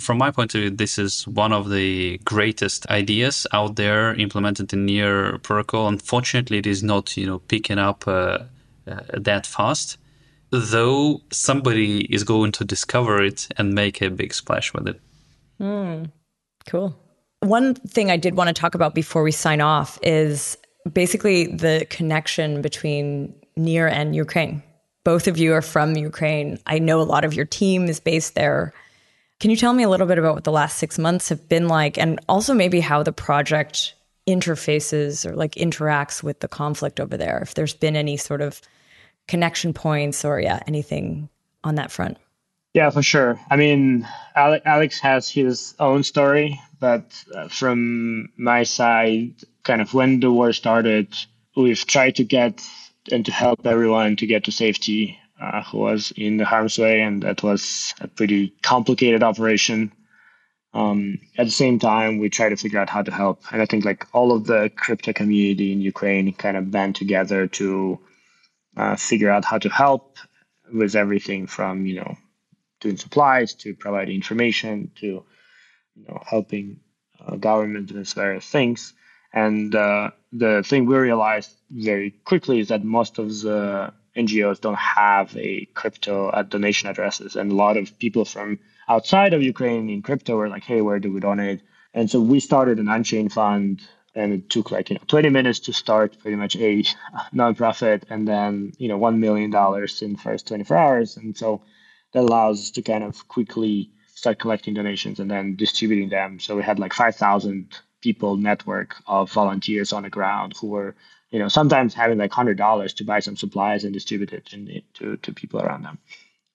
[0.00, 4.72] from my point of view, this is one of the greatest ideas out there implemented
[4.72, 5.88] in Near protocol.
[5.88, 8.38] Unfortunately, it is not, you know, picking up uh,
[8.86, 9.98] uh, that fast.
[10.50, 15.00] Though somebody is going to discover it and make a big splash with it.
[15.60, 16.10] Mm,
[16.66, 16.96] cool.
[17.40, 20.56] One thing I did want to talk about before we sign off is
[20.92, 24.62] basically the connection between Near and Ukraine.
[25.04, 26.58] Both of you are from Ukraine.
[26.66, 28.72] I know a lot of your team is based there.
[29.38, 31.68] Can you tell me a little bit about what the last six months have been
[31.68, 33.94] like, and also maybe how the project
[34.26, 37.38] interfaces or like interacts with the conflict over there?
[37.42, 38.60] If there's been any sort of
[39.28, 41.28] connection points or yeah, anything
[41.64, 42.18] on that front.
[42.74, 43.40] Yeah, for sure.
[43.50, 49.34] I mean, Alex has his own story, but uh, from my side,
[49.66, 51.08] kind of when the war started,
[51.56, 52.64] we've tried to get
[53.10, 57.00] and to help everyone to get to safety uh, who was in the harm's way,
[57.00, 59.92] and that was a pretty complicated operation.
[60.72, 63.66] Um, at the same time, we try to figure out how to help, and I
[63.66, 67.98] think like all of the crypto community in Ukraine kind of band together to
[68.76, 70.18] uh, figure out how to help
[70.72, 72.16] with everything from you know
[72.80, 76.80] doing supplies to providing information to you know helping
[77.24, 78.92] uh, government with various things.
[79.36, 84.78] And uh, the thing we realized very quickly is that most of the NGOs don't
[84.78, 88.58] have a crypto at donation addresses, and a lot of people from
[88.88, 91.60] outside of Ukraine in crypto were like, "Hey, where do we donate?"
[91.92, 93.82] And so we started an Unchained fund,
[94.14, 96.82] and it took like you know 20 minutes to start pretty much a
[97.34, 101.60] nonprofit, and then you know one million dollars in the first 24 hours, and so
[102.14, 106.40] that allows us to kind of quickly start collecting donations and then distributing them.
[106.40, 107.68] So we had like 5,000
[108.02, 110.94] people network of volunteers on the ground who were
[111.30, 114.82] you know, sometimes having like hundred dollars to buy some supplies and distribute it in,
[114.94, 115.98] to to people around them,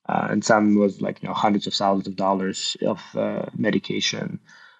[0.08, 4.39] uh, and some was like you know hundreds of thousands of dollars of uh, medication,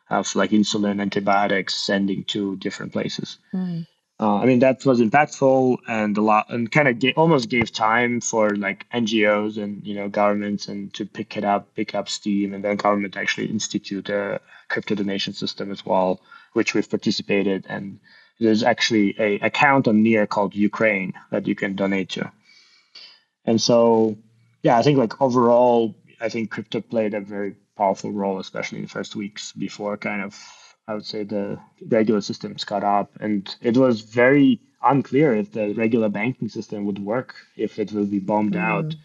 [0.10, 3.38] of like insulin, antibiotics, sending to different places.
[3.54, 3.86] Mm.
[4.20, 7.72] Uh, I mean that was impactful and a lot, and kind of ga- almost gave
[7.72, 12.08] time for like NGOs and you know governments and to pick it up, pick up
[12.08, 14.40] steam, and then government actually institute a
[14.70, 16.22] crypto donation system as well,
[16.54, 18.00] which we've participated and
[18.42, 22.32] there's actually a account on Near called Ukraine that you can donate to.
[23.46, 24.18] And so,
[24.64, 28.86] yeah, I think like overall, I think crypto played a very powerful role, especially in
[28.86, 30.36] the first weeks before kind of,
[30.88, 33.12] I would say, the regular systems got up.
[33.20, 38.06] And it was very unclear if the regular banking system would work, if it will
[38.06, 38.72] be bombed mm-hmm.
[38.72, 38.96] out,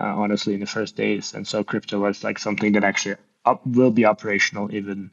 [0.00, 1.34] uh, honestly, in the first days.
[1.34, 5.10] And so crypto was like something that actually up, will be operational even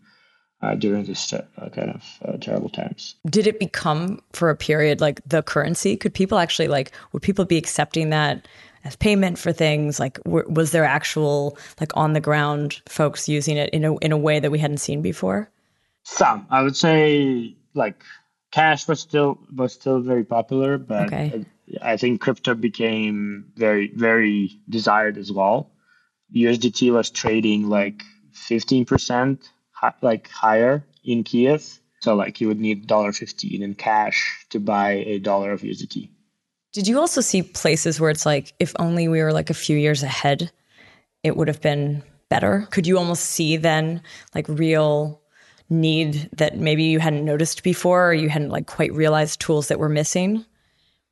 [0.62, 1.44] uh, during this uh,
[1.74, 3.16] kind of uh, terrible times.
[3.30, 5.98] Did it become for a period like the currency?
[5.98, 8.48] Could people actually like would people be accepting that
[8.84, 10.00] as payment for things?
[10.00, 14.12] Like, w- was there actual like on the ground folks using it in a in
[14.12, 15.50] a way that we hadn't seen before?
[16.04, 18.04] Some, I would say, like
[18.52, 21.46] cash was still was still very popular, but okay.
[21.82, 25.72] I think crypto became very very desired as well.
[26.36, 29.50] USDT was trading like fifteen percent
[30.02, 31.80] like higher in Kiev.
[32.02, 36.10] So like you would need $1.15 in cash to buy a dollar of USDT.
[36.72, 39.78] Did you also see places where it's like if only we were like a few
[39.78, 40.52] years ahead,
[41.24, 42.68] it would have been better?
[42.70, 44.02] Could you almost see then
[44.34, 45.22] like real
[45.70, 49.80] need that maybe you hadn't noticed before or you hadn't like quite realized tools that
[49.80, 50.46] were missing?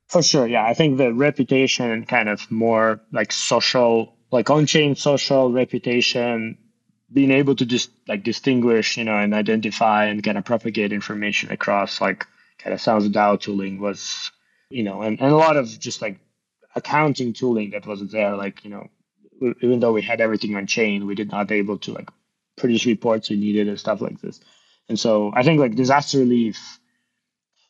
[0.07, 0.65] For sure, yeah.
[0.65, 6.57] I think the reputation and kind of more like social, like on-chain social reputation
[7.13, 11.51] being able to just like distinguish, you know, and identify and kind of propagate information
[11.51, 12.25] across like
[12.57, 14.31] kind of sounds of DAO tooling was,
[14.69, 16.19] you know, and, and a lot of just like
[16.75, 18.35] accounting tooling that wasn't there.
[18.35, 18.87] Like, you know,
[19.61, 22.09] even though we had everything on chain, we did not able to like
[22.57, 24.39] produce reports we needed and stuff like this.
[24.89, 26.79] And so I think like disaster relief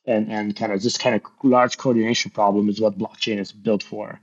[0.05, 3.83] and, and kind of this kind of large coordination problem is what blockchain is built
[3.83, 4.19] for.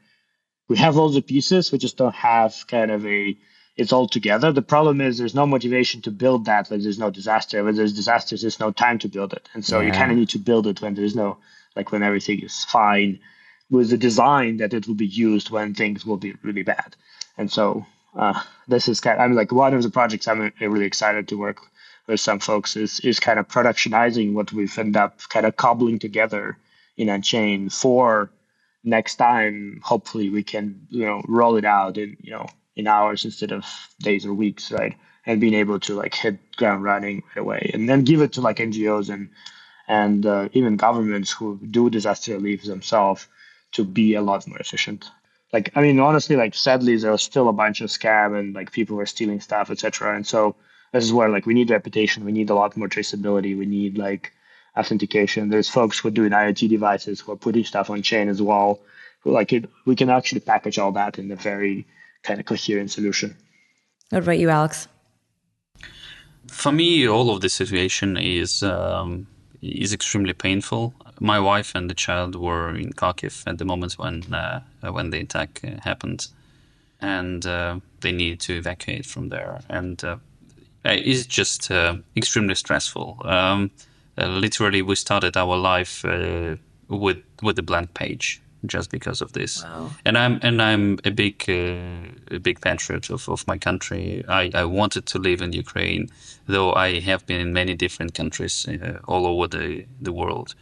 [0.68, 3.36] We have all the pieces, we just don't have kind of a
[3.76, 4.52] it's all together.
[4.52, 7.64] The problem is there's no motivation to build that when there's no disaster.
[7.64, 9.48] When there's disasters, there's no time to build it.
[9.54, 9.86] And so yeah.
[9.86, 11.38] you kind of need to build it when there's no,
[11.76, 13.18] like when everything is fine
[13.70, 16.96] with the design that it will be used when things will be really bad.
[17.38, 17.86] And so
[18.16, 21.38] uh, this is kind of, I'm like, one of the projects I'm really excited to
[21.38, 21.60] work
[22.06, 26.00] with some folks is, is kind of productionizing what we've ended up kind of cobbling
[26.00, 26.58] together
[26.96, 28.30] in a chain for
[28.82, 29.80] next time.
[29.84, 33.64] Hopefully we can, you know, roll it out in, you know, in hours instead of
[34.00, 34.94] days or weeks, right?
[35.26, 38.40] And being able to like hit ground running right away, and then give it to
[38.40, 39.28] like NGOs and
[39.88, 43.26] and uh, even governments who do disaster relief themselves
[43.72, 45.10] to be a lot more efficient.
[45.52, 48.96] Like I mean, honestly, like sadly, there's still a bunch of scam and like people
[48.96, 50.14] were stealing stuff, etc.
[50.14, 50.54] And so
[50.92, 53.98] this is where like we need reputation, we need a lot more traceability, we need
[53.98, 54.32] like
[54.76, 55.48] authentication.
[55.48, 58.80] There's folks who are doing IoT devices who are putting stuff on chain as well.
[59.24, 61.86] Like it, we can actually package all that in a very
[62.22, 63.36] kind of coherent solution.
[64.10, 64.88] What about you, Alex?
[66.46, 69.26] For me, all of the situation is um,
[69.62, 70.94] is extremely painful.
[71.20, 74.60] My wife and the child were in Kharkiv at the moment when uh,
[74.90, 76.28] when the attack uh, happened,
[77.00, 79.60] and uh, they needed to evacuate from there.
[79.68, 80.16] And uh,
[80.84, 83.22] it's just uh, extremely stressful.
[83.24, 83.70] Um,
[84.18, 86.04] uh, literally, we started our life
[86.88, 89.62] with with a blank page just because of this.
[89.62, 89.90] Wow.
[90.04, 94.24] And I'm and I'm a big uh, a big patriot of, of my country.
[94.28, 96.08] I, I wanted to live in Ukraine,
[96.46, 100.54] though I have been in many different countries uh, all over the the world.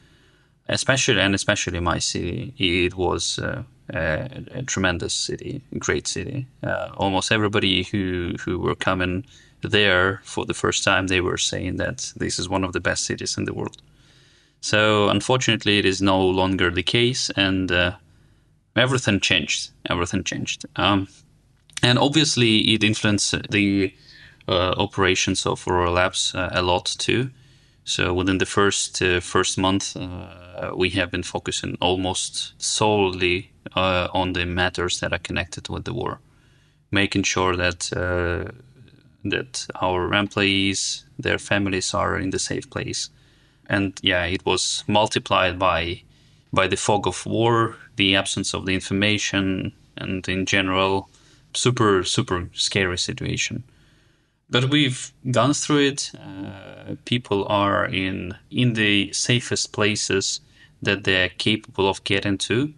[0.70, 3.62] Especially and especially my city, it was uh,
[3.94, 6.46] a, a, tremendous city, a great city.
[6.62, 9.24] Uh, almost everybody who who were coming
[9.62, 13.06] there for the first time, they were saying that this is one of the best
[13.06, 13.80] cities in the world.
[14.60, 17.92] So unfortunately, it is no longer the case, and uh,
[18.74, 19.70] everything changed.
[19.88, 21.08] Everything changed, um,
[21.82, 23.94] and obviously, it influenced the
[24.48, 27.30] uh, operations of Aurora Labs uh, a lot too.
[27.84, 34.08] So within the first uh, first month, uh, we have been focusing almost solely uh,
[34.12, 36.20] on the matters that are connected with the war,
[36.90, 37.90] making sure that
[39.24, 43.10] that our employees, their families are in the safe place
[43.68, 46.02] and yeah, it was multiplied by
[46.52, 51.08] by the fog of war, the absence of the information, and in general,
[51.54, 53.62] super super scary situation.
[54.50, 56.12] But we've gone through it.
[56.14, 60.40] Uh, people are in in the safest places
[60.82, 62.72] that they're capable of getting to,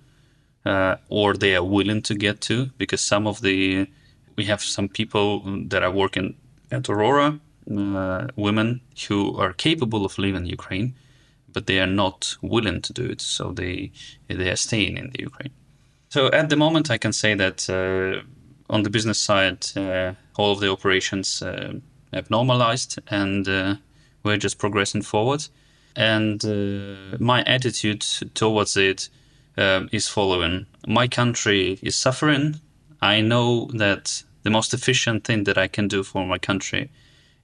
[0.65, 2.71] uh, or they are willing to get to.
[2.79, 3.87] Because some of the
[4.37, 6.35] we have some people that are working
[6.73, 7.39] at Aurora
[7.69, 10.95] uh, women who are capable of leaving Ukraine,
[11.53, 13.21] but they are not willing to do it.
[13.21, 13.93] So they
[14.29, 15.53] they are staying in the Ukraine.
[16.09, 18.23] So at the moment, I can say that uh,
[18.69, 21.75] on the business side, uh, all of the operations uh,
[22.13, 23.77] have normalized, and uh,
[24.25, 25.47] we're just progressing forward.
[25.97, 28.03] And uh, my attitude
[28.35, 29.09] towards it
[29.93, 32.61] is following: my country is suffering.
[33.03, 36.91] I know that the most efficient thing that I can do for my country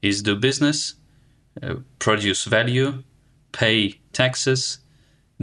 [0.03, 0.95] is do business,
[1.63, 3.03] uh, produce value,
[3.53, 4.79] pay taxes,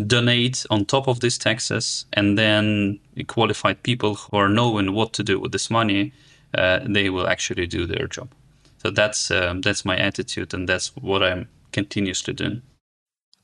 [0.08, 5.24] donate on top of these taxes, and then qualified people who are knowing what to
[5.24, 6.14] do with this money,
[6.58, 8.30] uh, they will actually do their job.
[8.78, 12.62] So that's um, that's my attitude, and that's what I'm continuously doing.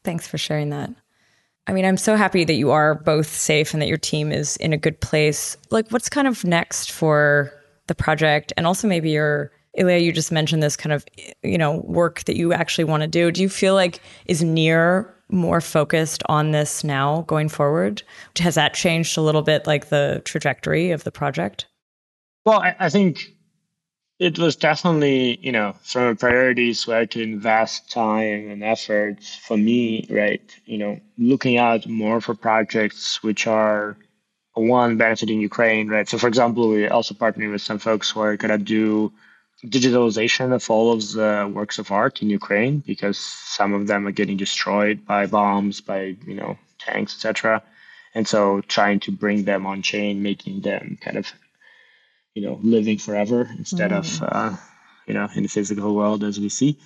[0.04, 0.90] Thanks for sharing that.
[1.68, 4.58] I mean, I'm so happy that you are both safe and that your team is
[4.58, 5.56] in a good place.
[5.70, 7.52] Like, what's kind of next for
[7.88, 11.06] the project, and also maybe your Illia, you just mentioned this kind of,
[11.44, 13.32] you know, work that you actually want to do.
[13.32, 18.02] Do you feel like is Near more focused on this now going forward?
[18.40, 21.68] Has that changed a little bit, like the trajectory of the project?
[22.46, 23.28] Well, I, I think
[24.18, 29.56] it was definitely, you know, from a priorities where to invest time and efforts for
[29.56, 30.42] me, right?
[30.66, 33.98] You know, looking out more for projects which are
[34.56, 36.10] one benefiting Ukraine, right?
[36.10, 39.14] So, for example, we also partnering with some folks who are gonna do
[39.66, 44.12] digitalization of all of the works of art in Ukraine because some of them are
[44.12, 47.62] getting destroyed by bombs, by you know tanks, etc.
[48.16, 51.32] And so trying to bring them on chain, making them kind of
[52.34, 53.98] you know living forever instead mm.
[53.98, 54.56] of uh,
[55.08, 56.80] you know in the physical world as we see.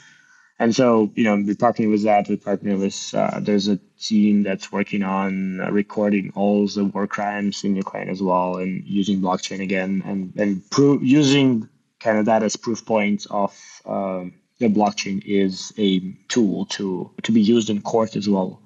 [0.58, 2.28] And so you know we partnering with that.
[2.28, 7.06] We partner with uh, there's a team that's working on uh, recording all the war
[7.06, 11.70] crimes in Ukraine as well, and using blockchain again, and and pro- using
[12.04, 17.32] kind of that as proof points of um, the blockchain is a tool to to
[17.32, 18.62] be used in court as well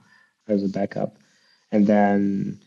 [0.48, 1.18] as a backup.
[1.72, 2.60] And then,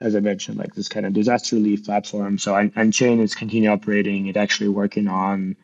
[0.00, 2.38] as I mentioned, like this kind of disaster relief platform.
[2.38, 4.26] So Unchain is continue operating.
[4.26, 5.56] It actually working on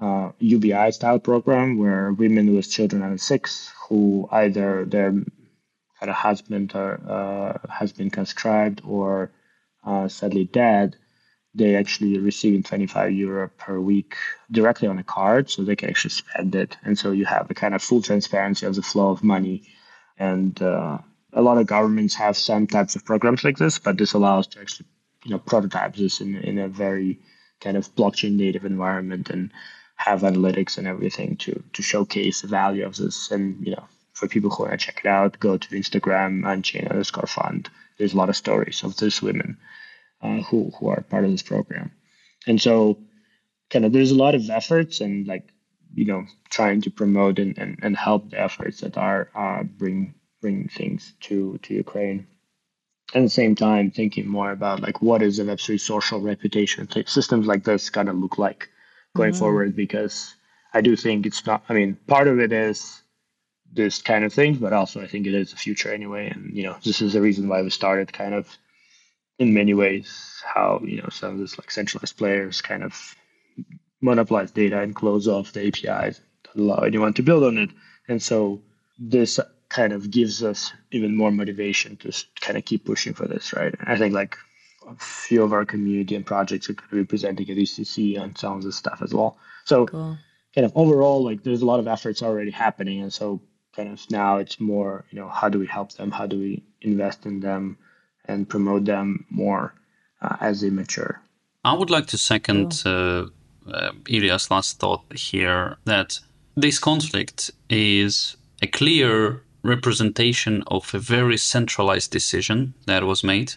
[0.00, 5.14] uh, UBI style program where women with children under six who either their
[6.00, 9.30] had a husband or uh, has been conscribed or
[9.84, 10.96] uh, sadly dead
[11.54, 14.16] they actually receiving 25 euro per week
[14.50, 16.76] directly on a card so they can actually spend it.
[16.82, 19.64] And so you have a kind of full transparency of the flow of money.
[20.18, 20.98] And uh,
[21.32, 24.60] a lot of governments have some types of programs like this but this allows to
[24.60, 24.86] actually
[25.24, 27.18] you know prototype this in, in a very
[27.60, 29.50] kind of blockchain native environment and
[29.96, 33.30] have analytics and everything to to showcase the value of this.
[33.30, 36.86] And you know for people who want to check it out go to instagram unchain
[36.88, 37.68] underscore fund.
[37.98, 39.56] There's a lot of stories of these women
[40.22, 41.92] uh, who who are part of this program.
[42.46, 42.98] And so,
[43.70, 45.48] kind of, there's a lot of efforts and like
[45.94, 50.14] you know trying to promote and, and, and help the efforts that are uh, bring
[50.40, 52.26] bring things to to Ukraine.
[53.14, 57.46] At the same time, thinking more about like what is a Web3 social reputation systems
[57.46, 58.70] like this gotta look like
[59.14, 59.38] going mm-hmm.
[59.38, 60.34] forward because
[60.72, 61.62] I do think it's not.
[61.68, 63.02] I mean, part of it is
[63.72, 66.30] this kind of thing, but also I think it is the future anyway.
[66.30, 68.48] And you know, this is the reason why we started kind of
[69.38, 73.16] in many ways how you know some of these like centralized players kind of
[74.00, 77.70] monopolize data and close off the APIs that allow anyone to build on it.
[78.08, 78.60] And so
[78.98, 79.38] this
[79.68, 83.74] kind of gives us even more motivation to kind of keep pushing for this, right?
[83.86, 84.36] I think like
[84.86, 88.36] a few of our community and projects are going to be presenting at EthCC on
[88.36, 89.38] some of this stuff as well.
[89.64, 90.18] So cool.
[90.54, 93.00] kind of overall, like there's a lot of efforts already happening.
[93.00, 93.40] And so
[93.74, 96.10] kind of now it's more, you know, how do we help them?
[96.10, 97.78] How do we invest in them
[98.26, 99.74] and promote them more
[100.20, 101.20] uh, as they mature?
[101.64, 102.92] I would like to second cool.
[102.92, 103.26] uh,
[103.70, 106.18] uh, Illia's last thought here that
[106.56, 113.54] this conflict is a clear representation of a very centralized decision that was made.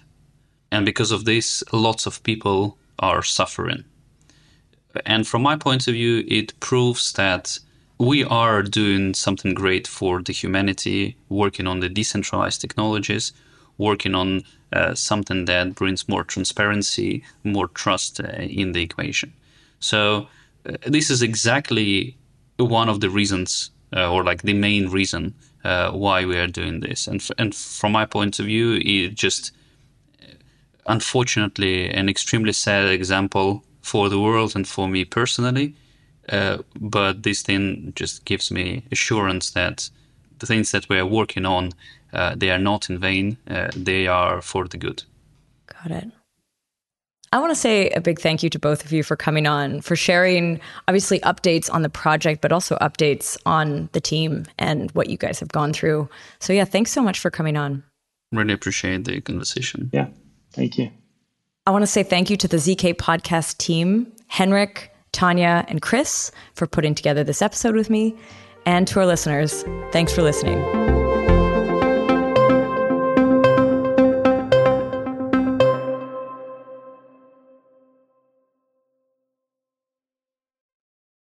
[0.72, 3.86] And because of this, lots of people are suffering.
[5.06, 7.60] And from my point of view, it proves that
[7.98, 13.34] we are doing something great for the humanity, working on the decentralized technologies,
[13.78, 14.44] working on
[14.74, 19.34] uh, something that brings more transparency, more trust uh, in the equation.
[19.80, 20.28] So
[20.68, 22.18] uh, this is exactly
[22.58, 25.34] one of the reasons, or like the main reason
[25.64, 27.08] uh, why we are doing this.
[27.08, 29.52] And f- and from my point of view, it just
[30.86, 35.76] unfortunately an extremely sad example for the world and for me personally.
[36.30, 39.90] Uh, but this thing just gives me assurance that
[40.40, 41.72] the things that we are working on,
[42.16, 43.38] uh, they are not in vain.
[43.76, 45.04] they are for the good.
[45.68, 46.12] Got it.
[47.36, 49.82] I want to say a big thank you to both of you for coming on,
[49.82, 55.10] for sharing obviously updates on the project, but also updates on the team and what
[55.10, 56.08] you guys have gone through.
[56.40, 57.84] So, yeah, thanks so much for coming on.
[58.32, 59.90] Really appreciate the conversation.
[59.92, 60.08] Yeah,
[60.54, 60.92] thank you.
[61.66, 66.32] I want to say thank you to the ZK podcast team, Henrik, Tanya, and Chris,
[66.54, 68.16] for putting together this episode with me.
[68.66, 70.95] And to our listeners, thanks for listening.